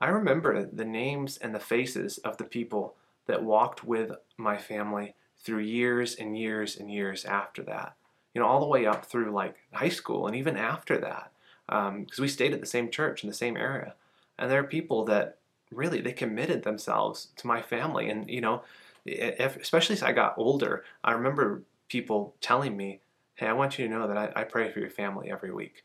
I 0.00 0.08
remember 0.08 0.64
the 0.64 0.84
names 0.84 1.36
and 1.36 1.54
the 1.54 1.60
faces 1.60 2.18
of 2.18 2.36
the 2.36 2.44
people 2.44 2.94
that 3.26 3.42
walked 3.42 3.84
with 3.84 4.12
my 4.36 4.56
family 4.56 5.14
through 5.38 5.60
years 5.60 6.14
and 6.14 6.38
years 6.38 6.76
and 6.76 6.90
years 6.90 7.24
after 7.24 7.62
that. 7.64 7.94
You 8.34 8.40
know, 8.40 8.46
all 8.46 8.60
the 8.60 8.66
way 8.66 8.86
up 8.86 9.04
through 9.04 9.32
like 9.32 9.56
high 9.72 9.88
school 9.88 10.26
and 10.26 10.36
even 10.36 10.56
after 10.56 10.98
that, 10.98 11.32
because 11.66 11.88
um, 11.88 12.22
we 12.22 12.28
stayed 12.28 12.54
at 12.54 12.60
the 12.60 12.66
same 12.66 12.90
church 12.90 13.22
in 13.22 13.28
the 13.28 13.34
same 13.34 13.56
area. 13.56 13.94
And 14.38 14.50
there 14.50 14.60
are 14.60 14.64
people 14.64 15.04
that 15.06 15.38
really 15.70 16.00
they 16.00 16.12
committed 16.12 16.62
themselves 16.62 17.28
to 17.36 17.46
my 17.46 17.62
family. 17.62 18.08
And 18.08 18.28
you 18.30 18.40
know 18.40 18.62
if, 19.06 19.56
especially 19.56 19.94
as 19.94 20.02
i 20.02 20.12
got 20.12 20.34
older 20.36 20.84
i 21.02 21.12
remember 21.12 21.62
people 21.88 22.34
telling 22.40 22.76
me 22.76 23.00
hey 23.36 23.46
i 23.46 23.52
want 23.52 23.78
you 23.78 23.86
to 23.86 23.92
know 23.92 24.06
that 24.08 24.18
I, 24.18 24.40
I 24.40 24.44
pray 24.44 24.70
for 24.70 24.80
your 24.80 24.90
family 24.90 25.30
every 25.30 25.52
week. 25.52 25.84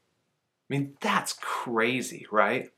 I 0.69 0.73
mean 0.73 0.97
that's 0.99 1.33
crazy 1.39 2.25
right? 2.31 2.69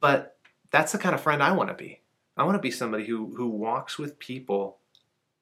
But 0.00 0.36
that's 0.70 0.92
the 0.92 0.98
kind 0.98 1.14
of 1.14 1.20
friend 1.20 1.42
i 1.42 1.52
want 1.52 1.68
to 1.70 1.74
be. 1.74 2.00
I 2.36 2.44
want 2.44 2.56
to 2.56 2.62
be 2.62 2.70
somebody 2.70 3.06
who 3.06 3.34
who 3.36 3.48
walks 3.48 3.98
with 3.98 4.18
people 4.18 4.78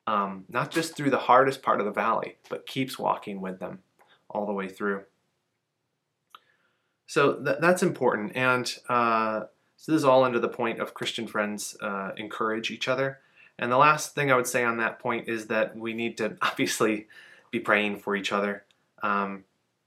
um, 0.07 0.45
not 0.49 0.71
just 0.71 0.97
through 0.97 1.11
the 1.11 1.19
hardest 1.19 1.63
part 1.63 1.81
of 1.81 1.87
the 1.87 1.93
valley 1.93 2.37
but 2.49 2.67
keeps 2.67 2.99
walking 2.99 3.41
with 3.41 3.61
them 3.61 3.81
all 4.29 4.47
the 4.47 4.53
way 4.53 4.69
through. 4.69 5.03
So 7.07 7.43
th- 7.43 7.59
that's 7.61 7.83
important. 7.83 8.37
And 8.37 8.73
uh, 8.89 9.43
so 9.81 9.93
this 9.93 10.01
is 10.01 10.05
all 10.05 10.25
under 10.25 10.39
the 10.39 10.47
point 10.47 10.79
of 10.79 10.93
Christian 10.93 11.27
friends 11.27 11.75
uh, 11.81 12.11
encourage 12.19 12.71
each 12.71 12.87
other. 12.87 13.21
And 13.59 13.73
the 13.73 13.79
last 13.79 14.15
thing 14.15 14.31
I 14.31 14.37
would 14.37 14.47
say 14.47 14.63
on 14.63 14.77
that 14.77 14.99
point 14.99 15.27
is 15.27 15.47
that 15.47 15.75
we 15.75 15.95
need 15.95 16.19
to 16.19 16.37
obviously 16.43 17.07
be 17.51 17.61
praying 17.61 18.01
for 18.01 18.15
each 18.15 18.31
other. 18.31 18.65
Um, 19.03 19.45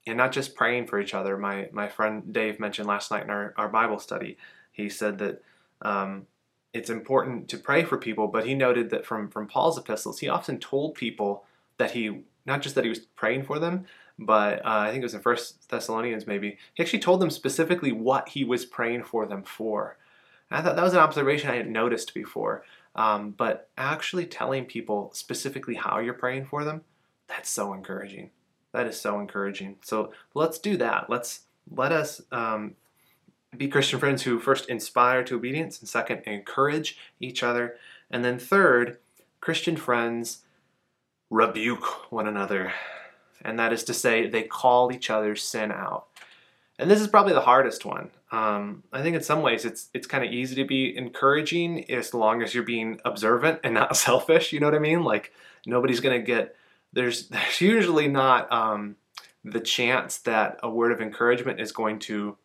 and 0.08 0.18
not 0.18 0.32
just 0.32 0.56
praying 0.56 0.88
for 0.88 1.00
each 1.00 1.14
other. 1.14 1.38
My, 1.38 1.70
my 1.72 1.88
friend 1.88 2.34
Dave 2.34 2.60
mentioned 2.60 2.88
last 2.88 3.12
night 3.12 3.24
in 3.24 3.30
our, 3.30 3.54
our 3.56 3.70
Bible 3.70 4.00
study, 4.00 4.36
he 4.72 4.90
said 4.90 5.20
that 5.20 5.44
um, 5.84 6.26
it's 6.74 6.90
important 6.90 7.48
to 7.50 7.58
pray 7.60 7.84
for 7.84 8.00
people, 8.00 8.28
but 8.28 8.48
he 8.48 8.56
noted 8.56 8.90
that 8.90 9.06
from, 9.06 9.30
from 9.30 9.48
Paul's 9.48 9.78
epistles, 9.78 10.20
he 10.20 10.28
often 10.28 10.58
told 10.58 10.96
people 10.96 11.46
that 11.78 11.92
he, 11.92 12.24
not 12.48 12.64
just 12.64 12.74
that 12.74 12.84
he 12.84 12.90
was 12.90 13.00
praying 13.00 13.44
for 13.44 13.60
them, 13.60 13.86
but 14.20 14.60
uh, 14.66 14.70
I 14.70 14.92
think 14.92 15.02
it 15.02 15.06
was 15.06 15.14
in 15.14 15.22
First 15.22 15.70
Thessalonians 15.70 16.28
maybe. 16.28 16.58
He 16.74 16.84
actually 16.84 17.00
told 17.00 17.20
them 17.20 17.30
specifically 17.30 17.92
what 17.92 18.30
he 18.30 18.44
was 18.44 18.66
praying 18.66 19.04
for 19.04 19.26
them 19.26 19.44
for. 19.44 19.98
And 20.50 20.60
I 20.60 20.64
thought 20.64 20.76
that 20.76 20.84
was 20.84 20.94
an 20.94 21.00
observation 21.00 21.50
I 21.50 21.56
hadn't 21.56 21.72
noticed 21.72 22.14
before. 22.14 22.64
Um, 22.96 23.32
but 23.32 23.70
actually 23.78 24.26
telling 24.26 24.66
people 24.66 25.10
specifically 25.14 25.76
how 25.76 25.98
you're 25.98 26.14
praying 26.14 26.46
for 26.46 26.64
them, 26.64 26.82
that's 27.28 27.50
so 27.50 27.74
encouraging. 27.74 28.30
That 28.72 28.86
is 28.88 29.00
so 29.00 29.20
encouraging. 29.20 29.78
So 29.82 30.12
let's 30.36 30.60
do 30.60 30.78
that. 30.78 31.10
Let's 31.10 31.42
let 31.72 31.92
us 31.92 32.22
um, 32.32 32.76
be 33.56 33.68
Christian 33.68 34.00
friends 34.00 34.24
who 34.24 34.40
first 34.40 34.70
inspire 34.70 35.24
to 35.24 35.36
obedience, 35.36 35.80
and 35.80 35.90
second, 35.90 36.22
encourage 36.26 36.98
each 37.20 37.42
other, 37.44 37.78
and 38.12 38.24
then 38.24 38.38
third, 38.38 38.98
Christian 39.42 39.76
friends 39.76 40.40
rebuke 41.30 42.12
one 42.12 42.28
another 42.28 42.74
and 43.42 43.60
that 43.60 43.74
is 43.74 43.84
to 43.86 43.94
say, 43.94 44.28
they 44.28 44.44
call 44.44 44.92
each 44.92 45.10
other's 45.10 45.44
sin 45.44 45.72
out. 45.72 46.08
And 46.80 46.90
this 46.90 47.02
is 47.02 47.08
probably 47.08 47.34
the 47.34 47.42
hardest 47.42 47.86
one. 47.86 48.10
Um, 48.32 48.84
I 48.92 49.04
think 49.04 49.16
in 49.16 49.22
some 49.22 49.44
ways 49.44 49.64
it's 49.64 49.90
it's 49.94 50.08
kind 50.08 50.24
of 50.24 50.32
easy 50.32 50.56
to 50.56 50.66
be 50.66 50.98
encouraging 50.98 51.90
as 51.92 52.16
long 52.16 52.42
as 52.42 52.56
you're 52.56 52.64
being 52.64 53.00
observant 53.06 53.60
and 53.64 53.76
not 53.76 53.96
selfish. 54.08 54.52
You 54.52 54.60
know 54.60 54.68
what 54.68 54.76
I 54.76 54.80
mean? 54.80 55.04
Like 55.04 55.32
nobody's 55.66 56.00
gonna 56.00 56.20
get 56.20 56.56
there's 56.94 57.28
there's 57.30 57.62
usually 57.62 58.08
not 58.08 58.52
um, 58.52 58.96
the 59.46 59.60
chance 59.60 60.18
that 60.20 60.60
a 60.64 60.70
word 60.70 60.92
of 60.92 61.02
encouragement 61.02 61.60
is 61.60 61.72
going 61.72 62.00
to 62.00 62.38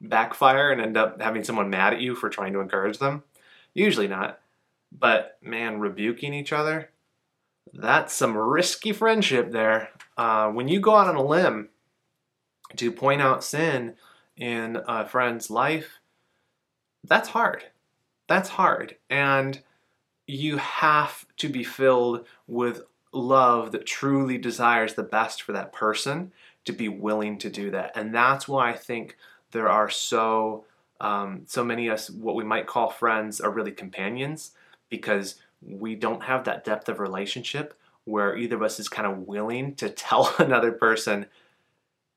backfire 0.00 0.70
and 0.70 0.80
end 0.80 0.96
up 0.96 1.20
having 1.20 1.44
someone 1.44 1.70
mad 1.70 1.92
at 1.92 2.00
you 2.00 2.14
for 2.14 2.28
trying 2.28 2.52
to 2.52 2.60
encourage 2.60 2.98
them. 2.98 3.22
Usually 3.74 4.08
not. 4.08 4.40
But 4.96 5.38
man, 5.42 5.80
rebuking 5.80 6.34
each 6.34 6.52
other, 6.52 6.90
that's 7.72 8.14
some 8.14 8.36
risky 8.36 8.92
friendship 8.92 9.52
there. 9.52 9.90
Uh, 10.16 10.50
when 10.50 10.68
you 10.68 10.80
go 10.80 10.96
out 10.96 11.08
on 11.08 11.16
a 11.16 11.24
limb 11.24 11.68
to 12.76 12.92
point 12.92 13.22
out 13.22 13.44
sin 13.44 13.94
in 14.36 14.78
a 14.86 15.06
friend's 15.06 15.50
life, 15.50 15.98
that's 17.04 17.30
hard. 17.30 17.64
That's 18.28 18.50
hard. 18.50 18.96
And 19.10 19.60
you 20.26 20.56
have 20.58 21.26
to 21.38 21.48
be 21.48 21.64
filled 21.64 22.26
with 22.46 22.82
love 23.12 23.72
that 23.72 23.86
truly 23.86 24.38
desires 24.38 24.94
the 24.94 25.02
best 25.02 25.42
for 25.42 25.52
that 25.52 25.72
person 25.72 26.32
to 26.64 26.72
be 26.72 26.88
willing 26.88 27.38
to 27.38 27.50
do 27.50 27.70
that. 27.70 27.92
And 27.96 28.14
that's 28.14 28.46
why 28.46 28.70
I 28.70 28.76
think 28.76 29.16
there 29.50 29.68
are 29.68 29.90
so 29.90 30.64
um, 31.00 31.42
so 31.46 31.64
many 31.64 31.88
of 31.88 31.94
us 31.94 32.10
what 32.10 32.36
we 32.36 32.44
might 32.44 32.68
call 32.68 32.88
friends 32.88 33.40
are 33.40 33.50
really 33.50 33.72
companions 33.72 34.52
because 34.88 35.34
we 35.66 35.94
don't 35.94 36.24
have 36.24 36.44
that 36.44 36.64
depth 36.64 36.88
of 36.88 36.98
relationship 36.98 37.74
where 38.04 38.36
either 38.36 38.56
of 38.56 38.62
us 38.62 38.80
is 38.80 38.88
kind 38.88 39.06
of 39.06 39.26
willing 39.26 39.74
to 39.76 39.88
tell 39.90 40.34
another 40.38 40.72
person, 40.72 41.26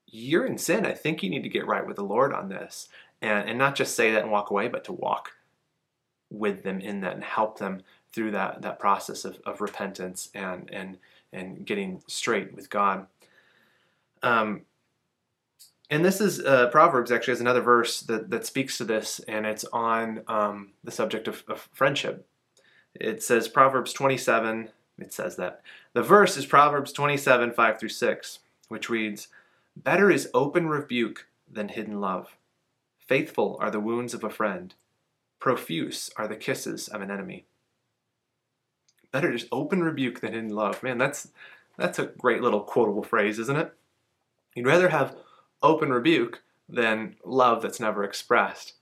you're 0.08 0.46
in 0.46 0.58
sin. 0.58 0.86
I 0.86 0.94
think 0.94 1.22
you 1.22 1.30
need 1.30 1.44
to 1.44 1.50
get 1.50 1.68
right 1.68 1.86
with 1.86 1.98
the 1.98 2.04
Lord 2.04 2.34
on 2.34 2.50
this. 2.50 2.88
And, 3.22 3.50
and 3.50 3.58
not 3.58 3.76
just 3.76 3.96
say 3.96 4.12
that 4.12 4.24
and 4.24 4.32
walk 4.32 4.50
away, 4.50 4.68
but 4.68 4.84
to 4.86 4.94
walk 4.94 5.32
with 6.30 6.64
them 6.64 6.80
in 6.80 7.02
that 7.02 7.14
and 7.14 7.24
help 7.24 7.60
them 7.60 7.82
through 8.12 8.32
that, 8.32 8.62
that 8.62 8.80
process 8.80 9.26
of, 9.26 9.40
of 9.46 9.62
repentance 9.62 10.30
and, 10.34 10.70
and, 10.72 10.98
and 11.32 11.66
getting 11.66 12.02
straight 12.08 12.54
with 12.56 12.70
God. 12.70 13.08
Um, 14.24 14.62
and 15.90 16.04
this 16.04 16.20
is 16.20 16.40
uh, 16.40 16.70
Proverbs 16.70 17.12
actually 17.12 17.34
has 17.34 17.42
another 17.42 17.62
verse 17.62 18.02
that, 18.02 18.30
that 18.32 18.46
speaks 18.46 18.78
to 18.80 18.86
this, 18.86 19.20
and 19.28 19.46
it's 19.46 19.66
on 19.66 20.24
um, 20.28 20.72
the 20.84 20.92
subject 20.92 21.28
of, 21.28 21.44
of 21.48 21.70
friendship. 21.74 22.28
It 22.96 23.22
says 23.22 23.48
Proverbs 23.48 23.94
27, 23.94 24.70
it 24.98 25.14
says 25.14 25.36
that. 25.36 25.62
The 25.94 26.02
verse 26.02 26.38
is 26.38 26.46
Proverbs 26.46 26.92
27, 26.94 27.52
5 27.52 27.80
through 27.80 27.90
6, 27.90 28.40
which 28.70 28.90
reads, 28.90 29.28
Better 29.76 30.10
is 30.10 30.30
open 30.34 30.68
rebuke 30.68 31.28
than 31.52 31.70
hidden 31.70 32.00
love. 32.00 32.38
Faithful 32.98 33.58
are 33.60 33.70
the 33.70 33.80
wounds 33.80 34.14
of 34.14 34.24
a 34.24 34.30
friend. 34.30 34.74
Profuse 35.40 36.10
are 36.18 36.28
the 36.28 36.36
kisses 36.36 36.88
of 36.88 37.02
an 37.02 37.12
enemy. 37.12 37.46
Better 39.12 39.32
is 39.32 39.48
open 39.52 39.84
rebuke 39.84 40.22
than 40.22 40.34
hidden 40.34 40.56
love. 40.56 40.82
Man, 40.82 40.98
that's 40.98 41.30
that's 41.78 42.00
a 42.00 42.06
great 42.06 42.42
little 42.42 42.62
quotable 42.62 43.04
phrase, 43.04 43.38
isn't 43.38 43.58
it? 43.58 43.74
You'd 44.56 44.66
rather 44.66 44.90
have 44.90 45.16
open 45.62 45.92
rebuke 45.92 46.42
than 46.70 47.16
love 47.24 47.62
that's 47.62 47.80
never 47.80 48.04
expressed. 48.04 48.74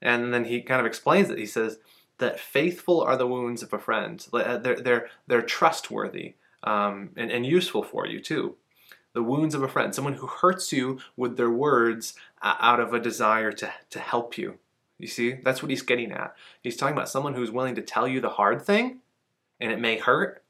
And 0.00 0.32
then 0.32 0.46
he 0.46 0.62
kind 0.62 0.80
of 0.80 0.86
explains 0.86 1.30
it. 1.30 1.38
He 1.38 1.46
says, 1.46 1.78
that 2.18 2.40
faithful 2.40 3.00
are 3.00 3.16
the 3.16 3.26
wounds 3.26 3.62
of 3.62 3.72
a 3.72 3.78
friend. 3.78 4.26
Uh, 4.32 4.58
they're, 4.58 4.80
they're, 4.80 5.08
they're 5.26 5.42
trustworthy 5.42 6.34
um, 6.64 7.10
and, 7.16 7.30
and 7.30 7.46
useful 7.46 7.82
for 7.82 8.06
you 8.06 8.20
too. 8.20 8.56
The 9.14 9.22
wounds 9.22 9.54
of 9.54 9.62
a 9.62 9.68
friend, 9.68 9.94
someone 9.94 10.14
who 10.14 10.26
hurts 10.26 10.72
you 10.72 11.00
with 11.16 11.36
their 11.36 11.50
words 11.50 12.14
out 12.42 12.78
of 12.78 12.92
a 12.92 13.00
desire 13.00 13.52
to, 13.52 13.72
to 13.90 13.98
help 13.98 14.36
you. 14.36 14.58
You 14.98 15.06
see, 15.06 15.32
that's 15.32 15.62
what 15.62 15.70
he's 15.70 15.82
getting 15.82 16.12
at. 16.12 16.34
He's 16.62 16.76
talking 16.76 16.96
about 16.96 17.08
someone 17.08 17.34
who's 17.34 17.50
willing 17.50 17.76
to 17.76 17.82
tell 17.82 18.06
you 18.06 18.20
the 18.20 18.30
hard 18.30 18.62
thing, 18.62 18.98
and 19.60 19.72
it 19.72 19.80
may 19.80 19.96
hurt, 19.96 20.42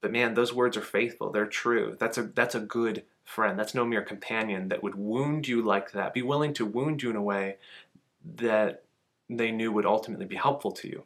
but 0.00 0.12
man, 0.12 0.34
those 0.34 0.54
words 0.54 0.76
are 0.76 0.82
faithful. 0.82 1.30
They're 1.30 1.46
true. 1.46 1.96
That's 1.98 2.16
a 2.16 2.22
that's 2.22 2.54
a 2.54 2.60
good 2.60 3.04
friend. 3.24 3.58
That's 3.58 3.74
no 3.74 3.84
mere 3.84 4.02
companion 4.02 4.68
that 4.68 4.82
would 4.82 4.94
wound 4.94 5.46
you 5.46 5.62
like 5.62 5.92
that. 5.92 6.14
Be 6.14 6.22
willing 6.22 6.54
to 6.54 6.64
wound 6.64 7.02
you 7.02 7.10
in 7.10 7.16
a 7.16 7.22
way 7.22 7.56
that 8.36 8.84
they 9.30 9.52
knew 9.52 9.70
would 9.72 9.86
ultimately 9.86 10.26
be 10.26 10.36
helpful 10.36 10.72
to 10.72 10.88
you. 10.88 11.04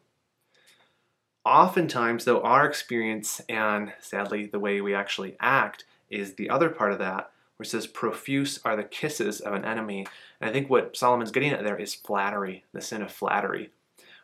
oftentimes, 1.45 2.25
though, 2.25 2.41
our 2.41 2.65
experience 2.67 3.41
and 3.51 3.93
sadly 4.01 4.47
the 4.47 4.59
way 4.59 4.81
we 4.81 4.95
actually 4.95 5.37
act 5.41 5.85
is 6.09 6.35
the 6.35 6.49
other 6.49 6.71
part 6.71 6.93
of 6.93 6.99
that, 6.99 7.31
where 7.57 7.65
it 7.65 7.69
says, 7.69 7.87
Profuse 7.87 8.59
are 8.65 8.77
the 8.77 8.85
kisses 8.85 9.41
of 9.41 9.53
an 9.53 9.65
enemy. 9.65 10.07
And 10.41 10.49
I 10.49 10.53
think 10.53 10.71
what 10.71 10.97
Solomon's 10.97 11.31
getting 11.31 11.53
at 11.53 11.63
there 11.63 11.77
is 11.77 11.95
flattery, 11.95 12.65
the 12.73 12.81
sin 12.81 13.03
of 13.03 13.13
flattery, 13.13 13.71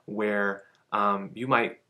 where 0.07 0.63
um, 0.93 1.31
you 1.35 1.47
might 1.47 1.81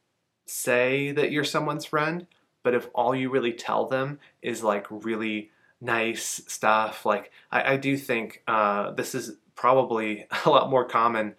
say 0.46 1.12
that 1.12 1.30
you're 1.30 1.44
someone's 1.44 1.84
friend, 1.84 2.26
but 2.64 2.74
if 2.74 2.88
all 2.92 3.14
you 3.14 3.30
really 3.30 3.52
tell 3.52 3.86
them 3.86 4.18
is 4.42 4.64
like 4.64 4.86
really 4.90 5.50
nice 5.80 6.42
stuff, 6.48 7.06
like 7.06 7.30
I, 7.52 7.74
I 7.74 7.76
do 7.76 7.96
think 7.96 8.42
uh, 8.48 8.90
this 8.90 9.14
is 9.14 9.36
probably 9.54 10.26
a 10.44 10.50
lot 10.50 10.70
more 10.70 10.84
common 10.84 11.34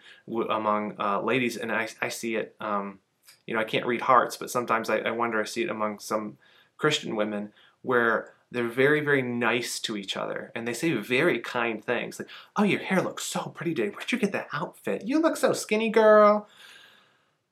among 0.49 0.95
uh, 0.99 1.21
ladies, 1.21 1.57
and 1.57 1.71
I, 1.71 1.89
I 2.01 2.09
see 2.09 2.35
it. 2.35 2.55
Um, 2.59 2.99
you 3.47 3.53
know, 3.53 3.59
I 3.59 3.65
can't 3.65 3.85
read 3.85 4.01
hearts, 4.01 4.37
but 4.37 4.49
sometimes 4.49 4.89
I, 4.89 4.99
I 4.99 5.11
wonder 5.11 5.41
I 5.41 5.45
see 5.45 5.63
it 5.63 5.69
among 5.69 5.99
some 5.99 6.37
Christian 6.77 7.15
women 7.15 7.51
where 7.81 8.33
they're 8.51 8.67
very, 8.67 8.99
very 8.99 9.21
nice 9.21 9.79
to 9.79 9.95
each 9.95 10.17
other 10.17 10.51
and 10.53 10.67
they 10.67 10.73
say 10.73 10.91
very 10.93 11.39
kind 11.39 11.83
things 11.83 12.19
like, 12.19 12.27
Oh, 12.55 12.63
your 12.63 12.81
hair 12.81 13.01
looks 13.01 13.23
so 13.23 13.43
pretty 13.55 13.73
today. 13.73 13.89
Where'd 13.89 14.11
you 14.11 14.19
get 14.19 14.33
that 14.33 14.49
outfit? 14.51 15.07
You 15.07 15.19
look 15.19 15.37
so 15.37 15.53
skinny, 15.53 15.89
girl. 15.89 16.47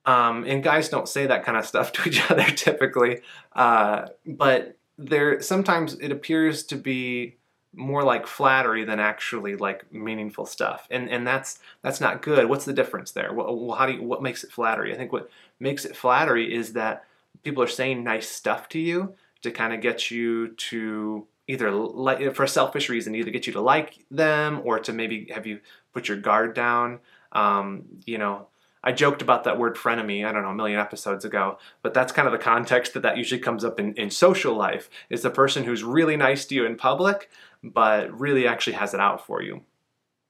Um, 0.04 0.44
and 0.44 0.62
guys 0.62 0.88
don't 0.88 1.08
say 1.08 1.26
that 1.26 1.44
kind 1.44 1.58
of 1.58 1.66
stuff 1.66 1.92
to 1.94 2.08
each 2.08 2.30
other 2.30 2.44
typically. 2.44 3.20
Uh, 3.54 4.08
but 4.26 4.76
there 4.98 5.40
sometimes 5.40 5.94
it 5.94 6.12
appears 6.12 6.64
to 6.64 6.76
be 6.76 7.36
more 7.74 8.02
like 8.02 8.26
flattery 8.26 8.84
than 8.84 8.98
actually 8.98 9.56
like 9.56 9.92
meaningful 9.92 10.46
stuff. 10.46 10.86
And 10.90 11.08
and 11.08 11.26
that's 11.26 11.58
that's 11.82 12.00
not 12.00 12.22
good. 12.22 12.48
What's 12.48 12.64
the 12.64 12.72
difference 12.72 13.12
there? 13.12 13.32
Well 13.32 13.74
how 13.78 13.86
do 13.86 13.92
you, 13.92 14.02
what 14.02 14.22
makes 14.22 14.44
it 14.44 14.52
flattery? 14.52 14.92
I 14.92 14.96
think 14.96 15.12
what 15.12 15.30
makes 15.58 15.84
it 15.84 15.96
flattery 15.96 16.52
is 16.52 16.72
that 16.72 17.04
people 17.42 17.62
are 17.62 17.68
saying 17.68 18.02
nice 18.02 18.28
stuff 18.28 18.68
to 18.70 18.78
you 18.78 19.14
to 19.42 19.50
kind 19.50 19.72
of 19.72 19.80
get 19.80 20.10
you 20.10 20.48
to 20.48 21.26
either 21.46 21.70
like 21.70 22.34
for 22.34 22.44
a 22.44 22.48
selfish 22.48 22.88
reason 22.88 23.14
either 23.14 23.30
get 23.30 23.46
you 23.46 23.52
to 23.52 23.60
like 23.60 24.04
them 24.10 24.60
or 24.64 24.78
to 24.80 24.92
maybe 24.92 25.28
have 25.32 25.46
you 25.46 25.60
put 25.92 26.08
your 26.08 26.16
guard 26.16 26.54
down. 26.54 26.98
Um, 27.32 27.84
you 28.04 28.18
know 28.18 28.48
I 28.82 28.92
joked 28.92 29.20
about 29.20 29.44
that 29.44 29.58
word 29.58 29.76
frenemy, 29.76 30.24
I 30.24 30.32
don't 30.32 30.42
know, 30.42 30.50
a 30.50 30.54
million 30.54 30.80
episodes 30.80 31.24
ago, 31.24 31.58
but 31.82 31.92
that's 31.92 32.12
kind 32.12 32.26
of 32.26 32.32
the 32.32 32.38
context 32.38 32.94
that 32.94 33.02
that 33.02 33.18
usually 33.18 33.40
comes 33.40 33.62
up 33.62 33.78
in, 33.78 33.94
in 33.94 34.10
social 34.10 34.54
life, 34.54 34.88
is 35.10 35.20
the 35.20 35.30
person 35.30 35.64
who's 35.64 35.84
really 35.84 36.16
nice 36.16 36.46
to 36.46 36.54
you 36.54 36.64
in 36.64 36.76
public, 36.76 37.28
but 37.62 38.18
really 38.18 38.46
actually 38.46 38.74
has 38.74 38.94
it 38.94 39.00
out 39.00 39.26
for 39.26 39.42
you. 39.42 39.62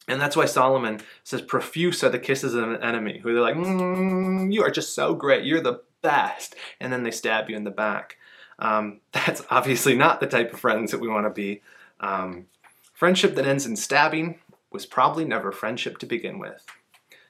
And 0.09 0.21
that's 0.21 0.37
why 0.37 0.47
Solomon 0.47 1.01
says, 1.23 1.43
profuse 1.43 2.03
are 2.03 2.09
the 2.09 2.19
kisses 2.19 2.55
of 2.55 2.69
an 2.69 2.83
enemy, 2.83 3.21
who 3.23 3.33
they're 3.33 3.43
like, 3.43 3.55
mm, 3.55 4.53
you 4.53 4.63
are 4.63 4.71
just 4.71 4.95
so 4.95 5.15
great, 5.15 5.45
you're 5.45 5.61
the 5.61 5.83
best, 6.03 6.57
and 6.81 6.93
then 6.93 7.03
they 7.03 7.11
stab 7.11 7.49
you 7.49 7.57
in 7.57 7.65
the 7.65 7.71
back. 7.71 8.17
Um, 8.59 9.01
that's 9.13 9.43
obviously 9.51 9.95
not 9.95 10.21
the 10.21 10.27
type 10.27 10.53
of 10.53 10.61
friends 10.61 10.91
that 10.91 11.01
we 11.01 11.09
want 11.09 11.27
to 11.27 11.31
be. 11.31 11.63
Um, 12.01 12.47
friendship 12.93 13.35
that 13.37 13.47
ends 13.47 13.67
in 13.67 13.77
stabbing 13.77 14.41
was 14.73 14.87
probably 14.87 15.25
never 15.25 15.53
friendship 15.53 15.99
to 15.99 16.07
begin 16.07 16.39
with. 16.39 16.65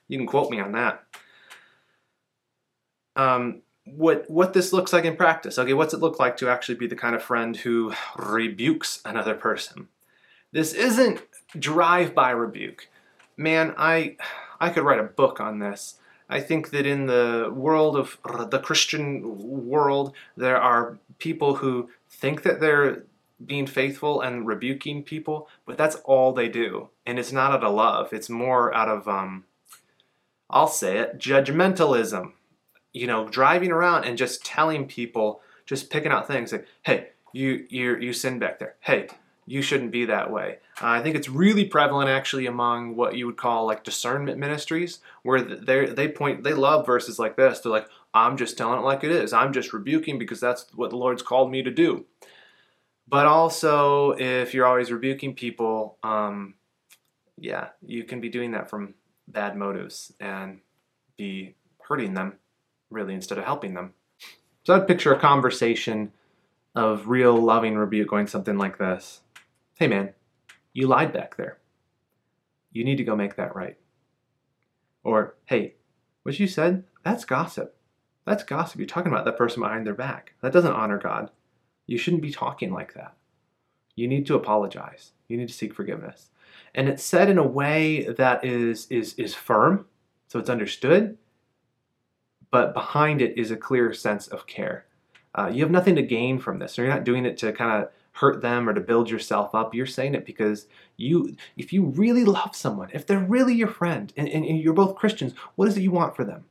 You 0.09 0.19
can 0.19 0.27
quote 0.27 0.51
me 0.51 0.61
on 0.61 0.73
that. 0.73 1.05
Um, 3.17 3.63
what 3.85 4.29
what 4.31 4.53
this 4.53 4.73
looks 4.73 4.93
like 4.93 5.05
in 5.05 5.17
practice. 5.17 5.59
Okay, 5.59 5.73
what's 5.73 5.95
it 5.95 6.01
look 6.01 6.19
like 6.19 6.37
to 6.39 6.49
actually 6.49 6.77
be 6.77 6.87
the 6.87 6.97
kind 6.97 7.15
of 7.15 7.23
friend 7.23 7.57
who 7.57 7.93
rebukes 8.17 9.01
another 9.05 9.35
person? 9.35 9.89
This 10.53 10.73
isn't 10.73 11.23
drive-by 11.59 12.31
rebuke. 12.31 12.89
Man, 13.37 13.75
I 13.77 14.17
I 14.61 14.71
could 14.71 14.85
write 14.85 14.99
a 15.01 15.05
book 15.05 15.41
on 15.41 15.59
this. 15.59 15.97
I 16.29 16.41
think 16.41 16.71
that 16.71 16.87
in 16.87 17.07
the 17.07 17.51
world 17.53 17.97
of 17.97 18.19
the 18.51 18.61
Christian 18.61 19.67
world, 19.69 20.13
there 20.37 20.61
are 20.61 20.99
people 21.19 21.57
who 21.57 21.91
think 22.09 22.43
that 22.43 22.61
they're 22.61 23.03
being 23.45 23.67
faithful 23.67 24.21
and 24.21 24.47
rebuking 24.47 25.03
people, 25.03 25.49
but 25.67 25.79
that's 25.79 25.97
all 26.05 26.33
they 26.33 26.49
do, 26.49 26.91
and 27.07 27.19
it's 27.19 27.33
not 27.33 27.53
out 27.53 27.65
of 27.65 27.75
love. 27.75 28.13
It's 28.13 28.29
more 28.29 28.73
out 28.75 28.89
of 28.89 29.09
um, 29.09 29.45
I'll 30.49 30.69
say 30.69 30.99
it, 30.99 31.19
judgmentalism. 31.19 32.33
You 32.93 33.07
know, 33.07 33.29
driving 33.29 33.71
around 33.71 34.05
and 34.05 34.19
just 34.19 34.45
telling 34.45 34.87
people, 34.87 35.43
just 35.67 35.91
picking 35.91 36.13
out 36.13 36.27
things 36.27 36.53
like, 36.53 36.67
hey, 36.83 37.11
you 37.33 37.67
you 37.69 37.97
you 37.97 38.13
sin 38.13 38.39
back 38.39 38.59
there. 38.59 38.75
Hey, 38.81 39.09
you 39.47 39.63
shouldn't 39.63 39.93
be 39.93 40.05
that 40.07 40.31
way. 40.31 40.59
Uh, 40.81 40.89
I 40.89 41.03
think 41.03 41.17
it's 41.17 41.29
really 41.29 41.65
prevalent 41.65 42.09
actually 42.09 42.47
among 42.47 42.97
what 42.97 43.17
you 43.17 43.27
would 43.27 43.37
call 43.37 43.67
like 43.67 43.85
discernment 43.85 44.39
ministries, 44.39 45.01
where 45.23 45.43
they 45.43 45.87
they 45.87 46.09
point 46.09 46.45
they 46.45 46.55
love 46.55 46.87
verses 46.87 47.19
like 47.19 47.37
this. 47.37 47.61
They're 47.61 47.73
like, 47.73 47.89
I'm 48.15 48.37
just 48.37 48.57
telling 48.59 48.79
it 48.79 48.83
like 48.83 49.05
it 49.05 49.11
is. 49.11 49.33
I'm 49.33 49.53
just 49.53 49.73
rebuking 49.73 50.19
because 50.19 50.41
that's 50.41 50.67
what 50.75 50.91
the 50.91 50.97
Lord's 50.97 51.23
called 51.23 51.51
me 51.51 51.63
to 51.63 51.71
do. 51.71 52.07
But 53.09 53.27
also, 53.27 54.13
if 54.13 54.55
you're 54.55 54.67
always 54.67 54.93
rebuking 54.93 55.35
people, 55.35 55.99
um, 56.05 56.55
yeah, 57.37 57.71
you 57.83 58.05
can 58.05 58.21
be 58.21 58.29
doing 58.29 58.53
that 58.53 58.71
from 58.71 58.95
bad 59.27 59.57
motives 59.57 60.13
and 60.21 60.61
be 61.17 61.57
hurting 61.81 62.15
them, 62.15 62.35
really, 62.91 63.15
instead 63.15 63.39
of 63.39 63.45
helping 63.45 63.75
them. 63.75 63.95
So 64.65 64.75
I'd 64.75 64.87
picture 64.87 65.15
a 65.15 65.19
conversation 65.19 66.13
of 66.75 67.09
real 67.09 67.37
loving 67.37 67.77
rebuke 67.77 68.09
going 68.09 68.27
something 68.27 68.57
like 68.57 68.79
this 68.79 69.23
Hey 69.75 69.89
man, 69.89 70.11
you 70.73 70.87
lied 70.87 71.13
back 71.13 71.37
there. 71.37 71.59
You 72.73 72.85
need 72.85 72.97
to 72.97 73.05
go 73.05 73.17
make 73.17 73.37
that 73.37 73.57
right. 73.57 73.77
Or, 75.03 75.35
hey, 75.47 75.75
what 76.23 76.39
you 76.39 76.47
said, 76.47 76.85
that's 77.03 77.25
gossip. 77.25 77.75
That's 78.27 78.45
gossip. 78.45 78.79
You're 78.79 78.87
talking 78.87 79.11
about 79.11 79.25
that 79.25 79.39
person 79.39 79.63
behind 79.63 79.87
their 79.87 79.95
back. 79.95 80.35
That 80.43 80.53
doesn't 80.53 80.73
honor 80.73 80.99
God. 80.99 81.31
You 81.87 81.97
shouldn't 81.97 82.23
be 82.23 82.31
talking 82.31 82.73
like 82.73 82.95
that. 82.95 83.15
You 83.97 84.07
need 84.07 84.27
to 84.27 84.37
apologize. 84.37 85.13
You 85.27 85.39
need 85.39 85.49
to 85.49 85.55
seek 85.55 85.75
forgiveness 85.75 86.31
and 86.75 86.89
it's 86.89 87.03
said 87.03 87.29
in 87.29 87.39
a 87.39 87.47
way 87.47 88.05
that 88.05 88.45
is 88.45 88.87
is 88.91 89.15
is 89.15 89.35
firm, 89.35 89.87
so 90.29 90.39
it's 90.39 90.51
understood, 90.51 91.19
but 92.51 92.75
behind 92.75 93.23
it 93.23 93.39
is 93.39 93.51
a 93.51 93.57
clear 93.57 93.93
sense 93.93 94.27
of 94.27 94.47
care. 94.47 94.87
Uh, 95.35 95.51
you 95.53 95.63
have 95.63 95.71
nothing 95.71 95.95
to 95.97 96.03
gain 96.03 96.39
from 96.39 96.59
this, 96.59 96.77
you're 96.77 96.89
not 96.89 97.05
doing 97.05 97.25
it 97.25 97.37
to 97.39 97.53
kind 97.53 97.83
of 97.83 97.91
hurt 98.13 98.43
them 98.43 98.69
or 98.69 98.75
to 98.75 98.81
build 98.81 99.09
yourself 99.09 99.55
up. 99.55 99.75
You're 99.75 99.87
saying 99.87 100.15
it 100.15 100.27
because 100.27 100.67
you, 100.97 101.37
if 101.57 101.73
you 101.73 101.85
really 101.85 102.25
love 102.25 102.57
someone, 102.57 102.91
if 102.93 103.07
they're 103.07 103.19
really 103.19 103.55
your 103.55 103.69
friend, 103.69 104.13
and, 104.17 104.29
and, 104.29 104.45
and 104.45 104.59
you're 104.59 104.75
both 104.75 104.97
Christians, 104.97 105.33
what 105.55 105.69
is 105.69 105.77
it 105.77 105.83
you 105.83 105.93
want 105.93 106.17
for 106.17 106.25
them? 106.25 106.45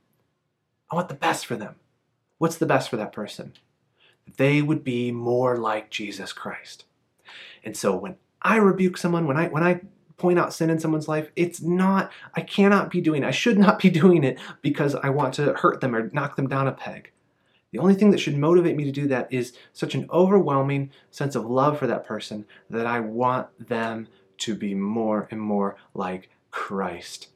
I 0.90 0.96
want 0.96 1.10
the 1.10 1.16
best 1.16 1.46
for 1.46 1.56
them. 1.56 1.76
What's 2.38 2.58
the 2.58 2.66
best 2.66 2.90
for 2.90 2.98
that 2.98 3.12
person? 3.12 3.54
They 4.38 4.62
would 4.62 4.84
be 4.84 5.12
more 5.12 5.58
like 5.58 5.90
Jesus 5.90 6.34
Christ. 6.34 6.86
And 7.64 7.76
so 7.76 7.96
when 7.96 8.16
I 8.42 8.56
rebuke 8.56 8.98
someone, 8.98 9.28
when 9.28 9.38
I 9.38 9.48
when 9.50 9.64
I 9.64 9.82
point 10.20 10.38
out 10.38 10.54
sin 10.54 10.70
in 10.70 10.80
someone's 10.80 11.08
life, 11.08 11.32
it's 11.36 11.62
not, 11.62 12.12
I 12.36 12.42
cannot 12.42 12.92
be 12.92 13.02
doing. 13.02 13.24
I 13.24 13.32
should 13.32 13.58
not 13.58 13.80
be 13.80 13.90
doing 14.02 14.24
it 14.24 14.40
because 14.62 14.96
I 14.96 15.10
want 15.10 15.34
to 15.36 15.54
hurt 15.54 15.82
them 15.82 15.96
or 15.96 16.10
knock 16.12 16.36
them 16.36 16.48
down 16.48 16.68
a 16.68 16.72
peg. 16.72 17.12
The 17.72 17.80
only 17.80 17.94
thing 17.94 18.12
that 18.12 18.20
should 18.20 18.38
motivate 18.38 18.76
me 18.76 18.84
to 18.86 18.92
do 18.92 19.08
that 19.08 19.32
is 19.32 19.54
such 19.74 19.94
an 19.94 20.10
overwhelming 20.12 20.92
sense 21.12 21.36
of 21.36 21.46
love 21.46 21.78
for 21.78 21.88
that 21.88 22.06
person 22.06 22.46
that 22.70 22.88
I 22.88 23.00
want 23.00 23.48
them 23.68 24.08
to 24.40 24.56
be 24.56 24.74
more 24.74 25.28
and 25.30 25.40
more 25.40 25.76
like 25.94 26.30
Christ. 26.52 27.28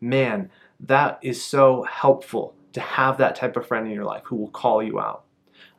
Man, 0.00 0.50
that 0.78 1.18
is 1.22 1.44
so 1.44 1.82
helpful 1.82 2.54
to 2.72 2.80
have 2.80 3.18
that 3.18 3.34
type 3.34 3.56
of 3.56 3.66
friend 3.66 3.86
in 3.86 3.92
your 3.92 4.04
life 4.04 4.22
who 4.26 4.36
will 4.36 4.50
call 4.50 4.82
you 4.82 5.00
out, 5.00 5.24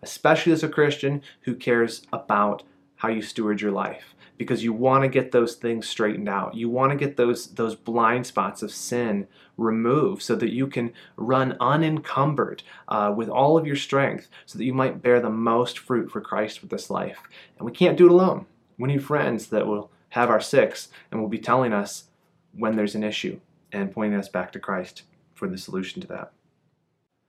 especially 0.02 0.52
as 0.52 0.63
a 0.63 0.69
Christian 0.69 1.21
who 1.41 1.56
cares 1.56 2.06
about 2.12 2.63
how 2.97 3.08
you 3.08 3.21
steward 3.21 3.62
your 3.62 3.71
life 3.71 4.13
because 4.41 4.63
you 4.63 4.73
want 4.73 5.04
to 5.04 5.08
get 5.08 5.32
those 5.32 5.54
things 5.54 5.88
straightened 5.88 6.27
out. 6.27 6.56
You 6.56 6.67
want 6.67 6.91
to 6.91 6.97
get 6.97 7.15
those 7.15 7.45
those 7.54 7.75
blind 7.75 8.25
spots 8.25 8.63
of 8.63 8.71
sin 8.71 9.27
removed 9.56 10.23
so 10.23 10.36
that 10.36 10.51
you 10.51 10.65
can 10.65 10.93
run 11.15 11.56
unencumbered 11.60 12.63
uh, 12.88 13.13
with 13.15 13.30
all 13.30 13.56
of 13.56 13.67
your 13.67 13.75
strength 13.75 14.30
so 14.47 14.58
that 14.58 14.65
you 14.65 14.73
might 14.73 15.04
bear 15.04 15.19
the 15.19 15.30
most 15.30 15.77
fruit 15.77 16.12
for 16.12 16.21
Christ 16.21 16.62
with 16.62 16.71
this 16.71 16.89
life. 16.89 17.19
And 17.60 17.67
we 17.67 17.71
can't 17.71 17.99
do 17.99 18.08
it 18.08 18.12
alone. 18.12 18.47
We 18.80 18.88
need 18.89 19.06
friends 19.06 19.45
that 19.49 19.67
will 19.67 19.91
have 20.10 20.32
our 20.32 20.41
six 20.41 20.89
and 21.12 21.21
will 21.21 21.30
be 21.30 21.38
telling 21.38 21.71
us 21.71 22.06
when 22.54 22.75
there's 22.75 22.95
an 22.95 23.04
issue 23.04 23.39
and 23.71 23.91
pointing 23.91 24.19
us 24.19 24.27
back 24.27 24.51
to 24.54 24.60
Christ 24.60 25.04
for 25.36 25.47
the 25.47 25.60
solution 25.60 26.01
to 26.01 26.08
that. 26.08 26.32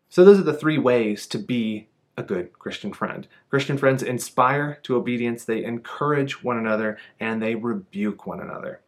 So 0.08 0.24
those 0.24 0.38
are 0.38 0.44
the 0.44 0.54
three 0.54 0.78
ways 0.78 1.26
to 1.26 1.38
be 1.38 1.88
a 2.16 2.22
good 2.22 2.58
Christian 2.58 2.92
friend. 2.92 3.26
Christian 3.48 3.78
friends 3.78 4.02
inspire 4.02 4.78
to 4.82 4.96
obedience, 4.96 5.44
they 5.44 5.64
encourage 5.64 6.42
one 6.42 6.58
another, 6.58 6.98
and 7.18 7.42
they 7.42 7.54
rebuke 7.54 8.26
one 8.26 8.40
another. 8.40 8.80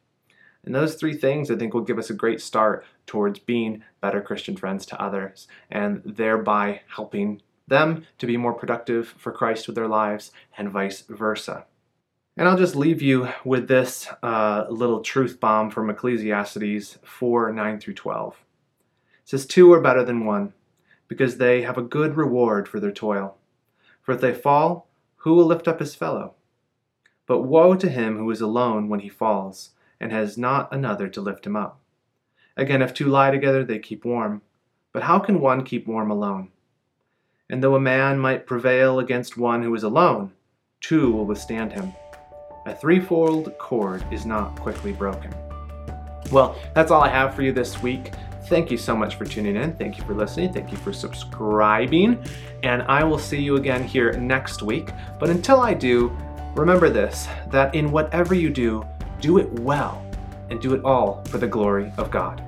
And 0.64 0.74
those 0.74 0.94
three 0.94 1.14
things 1.14 1.50
I 1.50 1.56
think 1.56 1.74
will 1.74 1.82
give 1.82 1.98
us 1.98 2.10
a 2.10 2.14
great 2.14 2.40
start 2.40 2.84
towards 3.06 3.38
being 3.38 3.82
better 4.00 4.20
Christian 4.20 4.56
friends 4.56 4.86
to 4.86 5.00
others 5.00 5.46
and 5.70 6.02
thereby 6.04 6.80
helping 6.94 7.42
them 7.66 8.06
to 8.18 8.26
be 8.26 8.36
more 8.36 8.54
productive 8.54 9.08
for 9.08 9.32
Christ 9.32 9.66
with 9.66 9.76
their 9.76 9.88
lives 9.88 10.32
and 10.56 10.70
vice 10.70 11.02
versa. 11.02 11.66
And 12.36 12.48
I'll 12.48 12.56
just 12.56 12.74
leave 12.74 13.00
you 13.00 13.28
with 13.44 13.68
this 13.68 14.08
uh, 14.22 14.64
little 14.68 15.00
truth 15.00 15.38
bomb 15.38 15.70
from 15.70 15.90
Ecclesiastes 15.90 16.98
4 17.04 17.52
9 17.52 17.80
through 17.80 17.94
12. 17.94 18.34
It 18.34 19.28
says, 19.28 19.46
Two 19.46 19.72
are 19.72 19.80
better 19.80 20.02
than 20.02 20.26
one 20.26 20.52
because 21.14 21.36
they 21.36 21.62
have 21.62 21.78
a 21.78 21.82
good 21.82 22.16
reward 22.16 22.66
for 22.66 22.80
their 22.80 22.90
toil. 22.90 23.36
For 24.02 24.12
if 24.12 24.20
they 24.20 24.34
fall, 24.34 24.88
who 25.18 25.34
will 25.34 25.46
lift 25.46 25.68
up 25.68 25.78
his 25.78 25.94
fellow? 25.94 26.34
But 27.26 27.42
woe 27.42 27.76
to 27.76 27.88
him 27.88 28.18
who 28.18 28.30
is 28.30 28.40
alone 28.40 28.88
when 28.88 29.00
he 29.00 29.08
falls, 29.08 29.70
and 30.00 30.10
has 30.10 30.36
not 30.36 30.74
another 30.74 31.08
to 31.08 31.20
lift 31.20 31.46
him 31.46 31.54
up. 31.54 31.80
Again, 32.56 32.82
if 32.82 32.92
two 32.92 33.06
lie 33.06 33.30
together, 33.30 33.64
they 33.64 33.78
keep 33.78 34.04
warm. 34.04 34.42
But 34.92 35.04
how 35.04 35.20
can 35.20 35.40
one 35.40 35.64
keep 35.64 35.86
warm 35.86 36.10
alone? 36.10 36.50
And 37.48 37.62
though 37.62 37.76
a 37.76 37.80
man 37.80 38.18
might 38.18 38.46
prevail 38.46 38.98
against 38.98 39.36
one 39.36 39.62
who 39.62 39.74
is 39.74 39.84
alone, 39.84 40.32
two 40.80 41.12
will 41.12 41.26
withstand 41.26 41.72
him. 41.72 41.92
A 42.66 42.74
threefold 42.74 43.56
cord 43.58 44.04
is 44.10 44.26
not 44.26 44.58
quickly 44.58 44.92
broken. 44.92 45.32
Well, 46.32 46.56
that's 46.74 46.90
all 46.90 47.02
I 47.02 47.08
have 47.08 47.34
for 47.34 47.42
you 47.42 47.52
this 47.52 47.82
week. 47.82 48.12
Thank 48.46 48.70
you 48.70 48.76
so 48.76 48.94
much 48.94 49.16
for 49.16 49.24
tuning 49.24 49.56
in. 49.56 49.74
Thank 49.76 49.96
you 49.98 50.04
for 50.04 50.14
listening. 50.14 50.52
Thank 50.52 50.70
you 50.70 50.76
for 50.78 50.92
subscribing. 50.92 52.22
And 52.62 52.82
I 52.82 53.02
will 53.02 53.18
see 53.18 53.40
you 53.40 53.56
again 53.56 53.82
here 53.84 54.12
next 54.12 54.62
week. 54.62 54.90
But 55.18 55.30
until 55.30 55.60
I 55.60 55.74
do, 55.74 56.16
remember 56.54 56.90
this 56.90 57.26
that 57.50 57.74
in 57.74 57.90
whatever 57.90 58.34
you 58.34 58.50
do, 58.50 58.86
do 59.20 59.38
it 59.38 59.50
well 59.60 60.04
and 60.50 60.60
do 60.60 60.74
it 60.74 60.84
all 60.84 61.24
for 61.24 61.38
the 61.38 61.46
glory 61.46 61.90
of 61.96 62.10
God. 62.10 62.42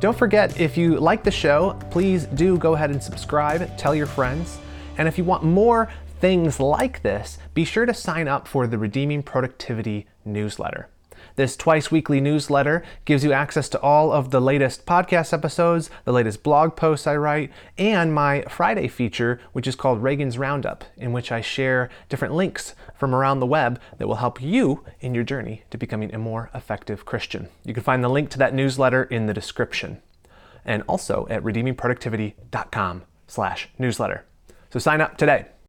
Don't 0.00 0.16
forget, 0.16 0.60
if 0.60 0.76
you 0.76 0.96
like 0.98 1.24
the 1.24 1.30
show, 1.30 1.76
please 1.90 2.26
do 2.26 2.56
go 2.56 2.74
ahead 2.74 2.90
and 2.90 3.02
subscribe, 3.02 3.76
tell 3.76 3.94
your 3.94 4.06
friends. 4.06 4.58
And 4.96 5.08
if 5.08 5.18
you 5.18 5.24
want 5.24 5.42
more 5.42 5.88
things 6.20 6.60
like 6.60 7.02
this, 7.02 7.38
be 7.54 7.64
sure 7.64 7.86
to 7.86 7.94
sign 7.94 8.28
up 8.28 8.46
for 8.46 8.66
the 8.66 8.78
Redeeming 8.78 9.22
Productivity 9.22 10.06
newsletter. 10.24 10.88
This 11.38 11.56
twice 11.56 11.88
weekly 11.88 12.20
newsletter 12.20 12.82
gives 13.04 13.22
you 13.22 13.32
access 13.32 13.68
to 13.68 13.80
all 13.80 14.10
of 14.10 14.32
the 14.32 14.40
latest 14.40 14.86
podcast 14.86 15.32
episodes, 15.32 15.88
the 16.04 16.10
latest 16.10 16.42
blog 16.42 16.74
posts 16.74 17.06
I 17.06 17.14
write, 17.14 17.52
and 17.78 18.12
my 18.12 18.42
Friday 18.48 18.88
feature, 18.88 19.38
which 19.52 19.68
is 19.68 19.76
called 19.76 20.02
Reagan's 20.02 20.36
Roundup, 20.36 20.82
in 20.96 21.12
which 21.12 21.30
I 21.30 21.40
share 21.40 21.90
different 22.08 22.34
links 22.34 22.74
from 22.96 23.14
around 23.14 23.38
the 23.38 23.46
web 23.46 23.80
that 23.98 24.08
will 24.08 24.16
help 24.16 24.42
you 24.42 24.84
in 24.98 25.14
your 25.14 25.22
journey 25.22 25.62
to 25.70 25.78
becoming 25.78 26.12
a 26.12 26.18
more 26.18 26.50
effective 26.56 27.04
Christian. 27.04 27.48
You 27.64 27.72
can 27.72 27.84
find 27.84 28.02
the 28.02 28.08
link 28.08 28.30
to 28.30 28.38
that 28.38 28.52
newsletter 28.52 29.04
in 29.04 29.26
the 29.26 29.32
description 29.32 30.02
and 30.64 30.82
also 30.88 31.28
at 31.30 31.44
redeemingproductivity.com 31.44 33.04
slash 33.28 33.68
newsletter. 33.78 34.24
So 34.70 34.80
sign 34.80 35.00
up 35.00 35.16
today. 35.16 35.46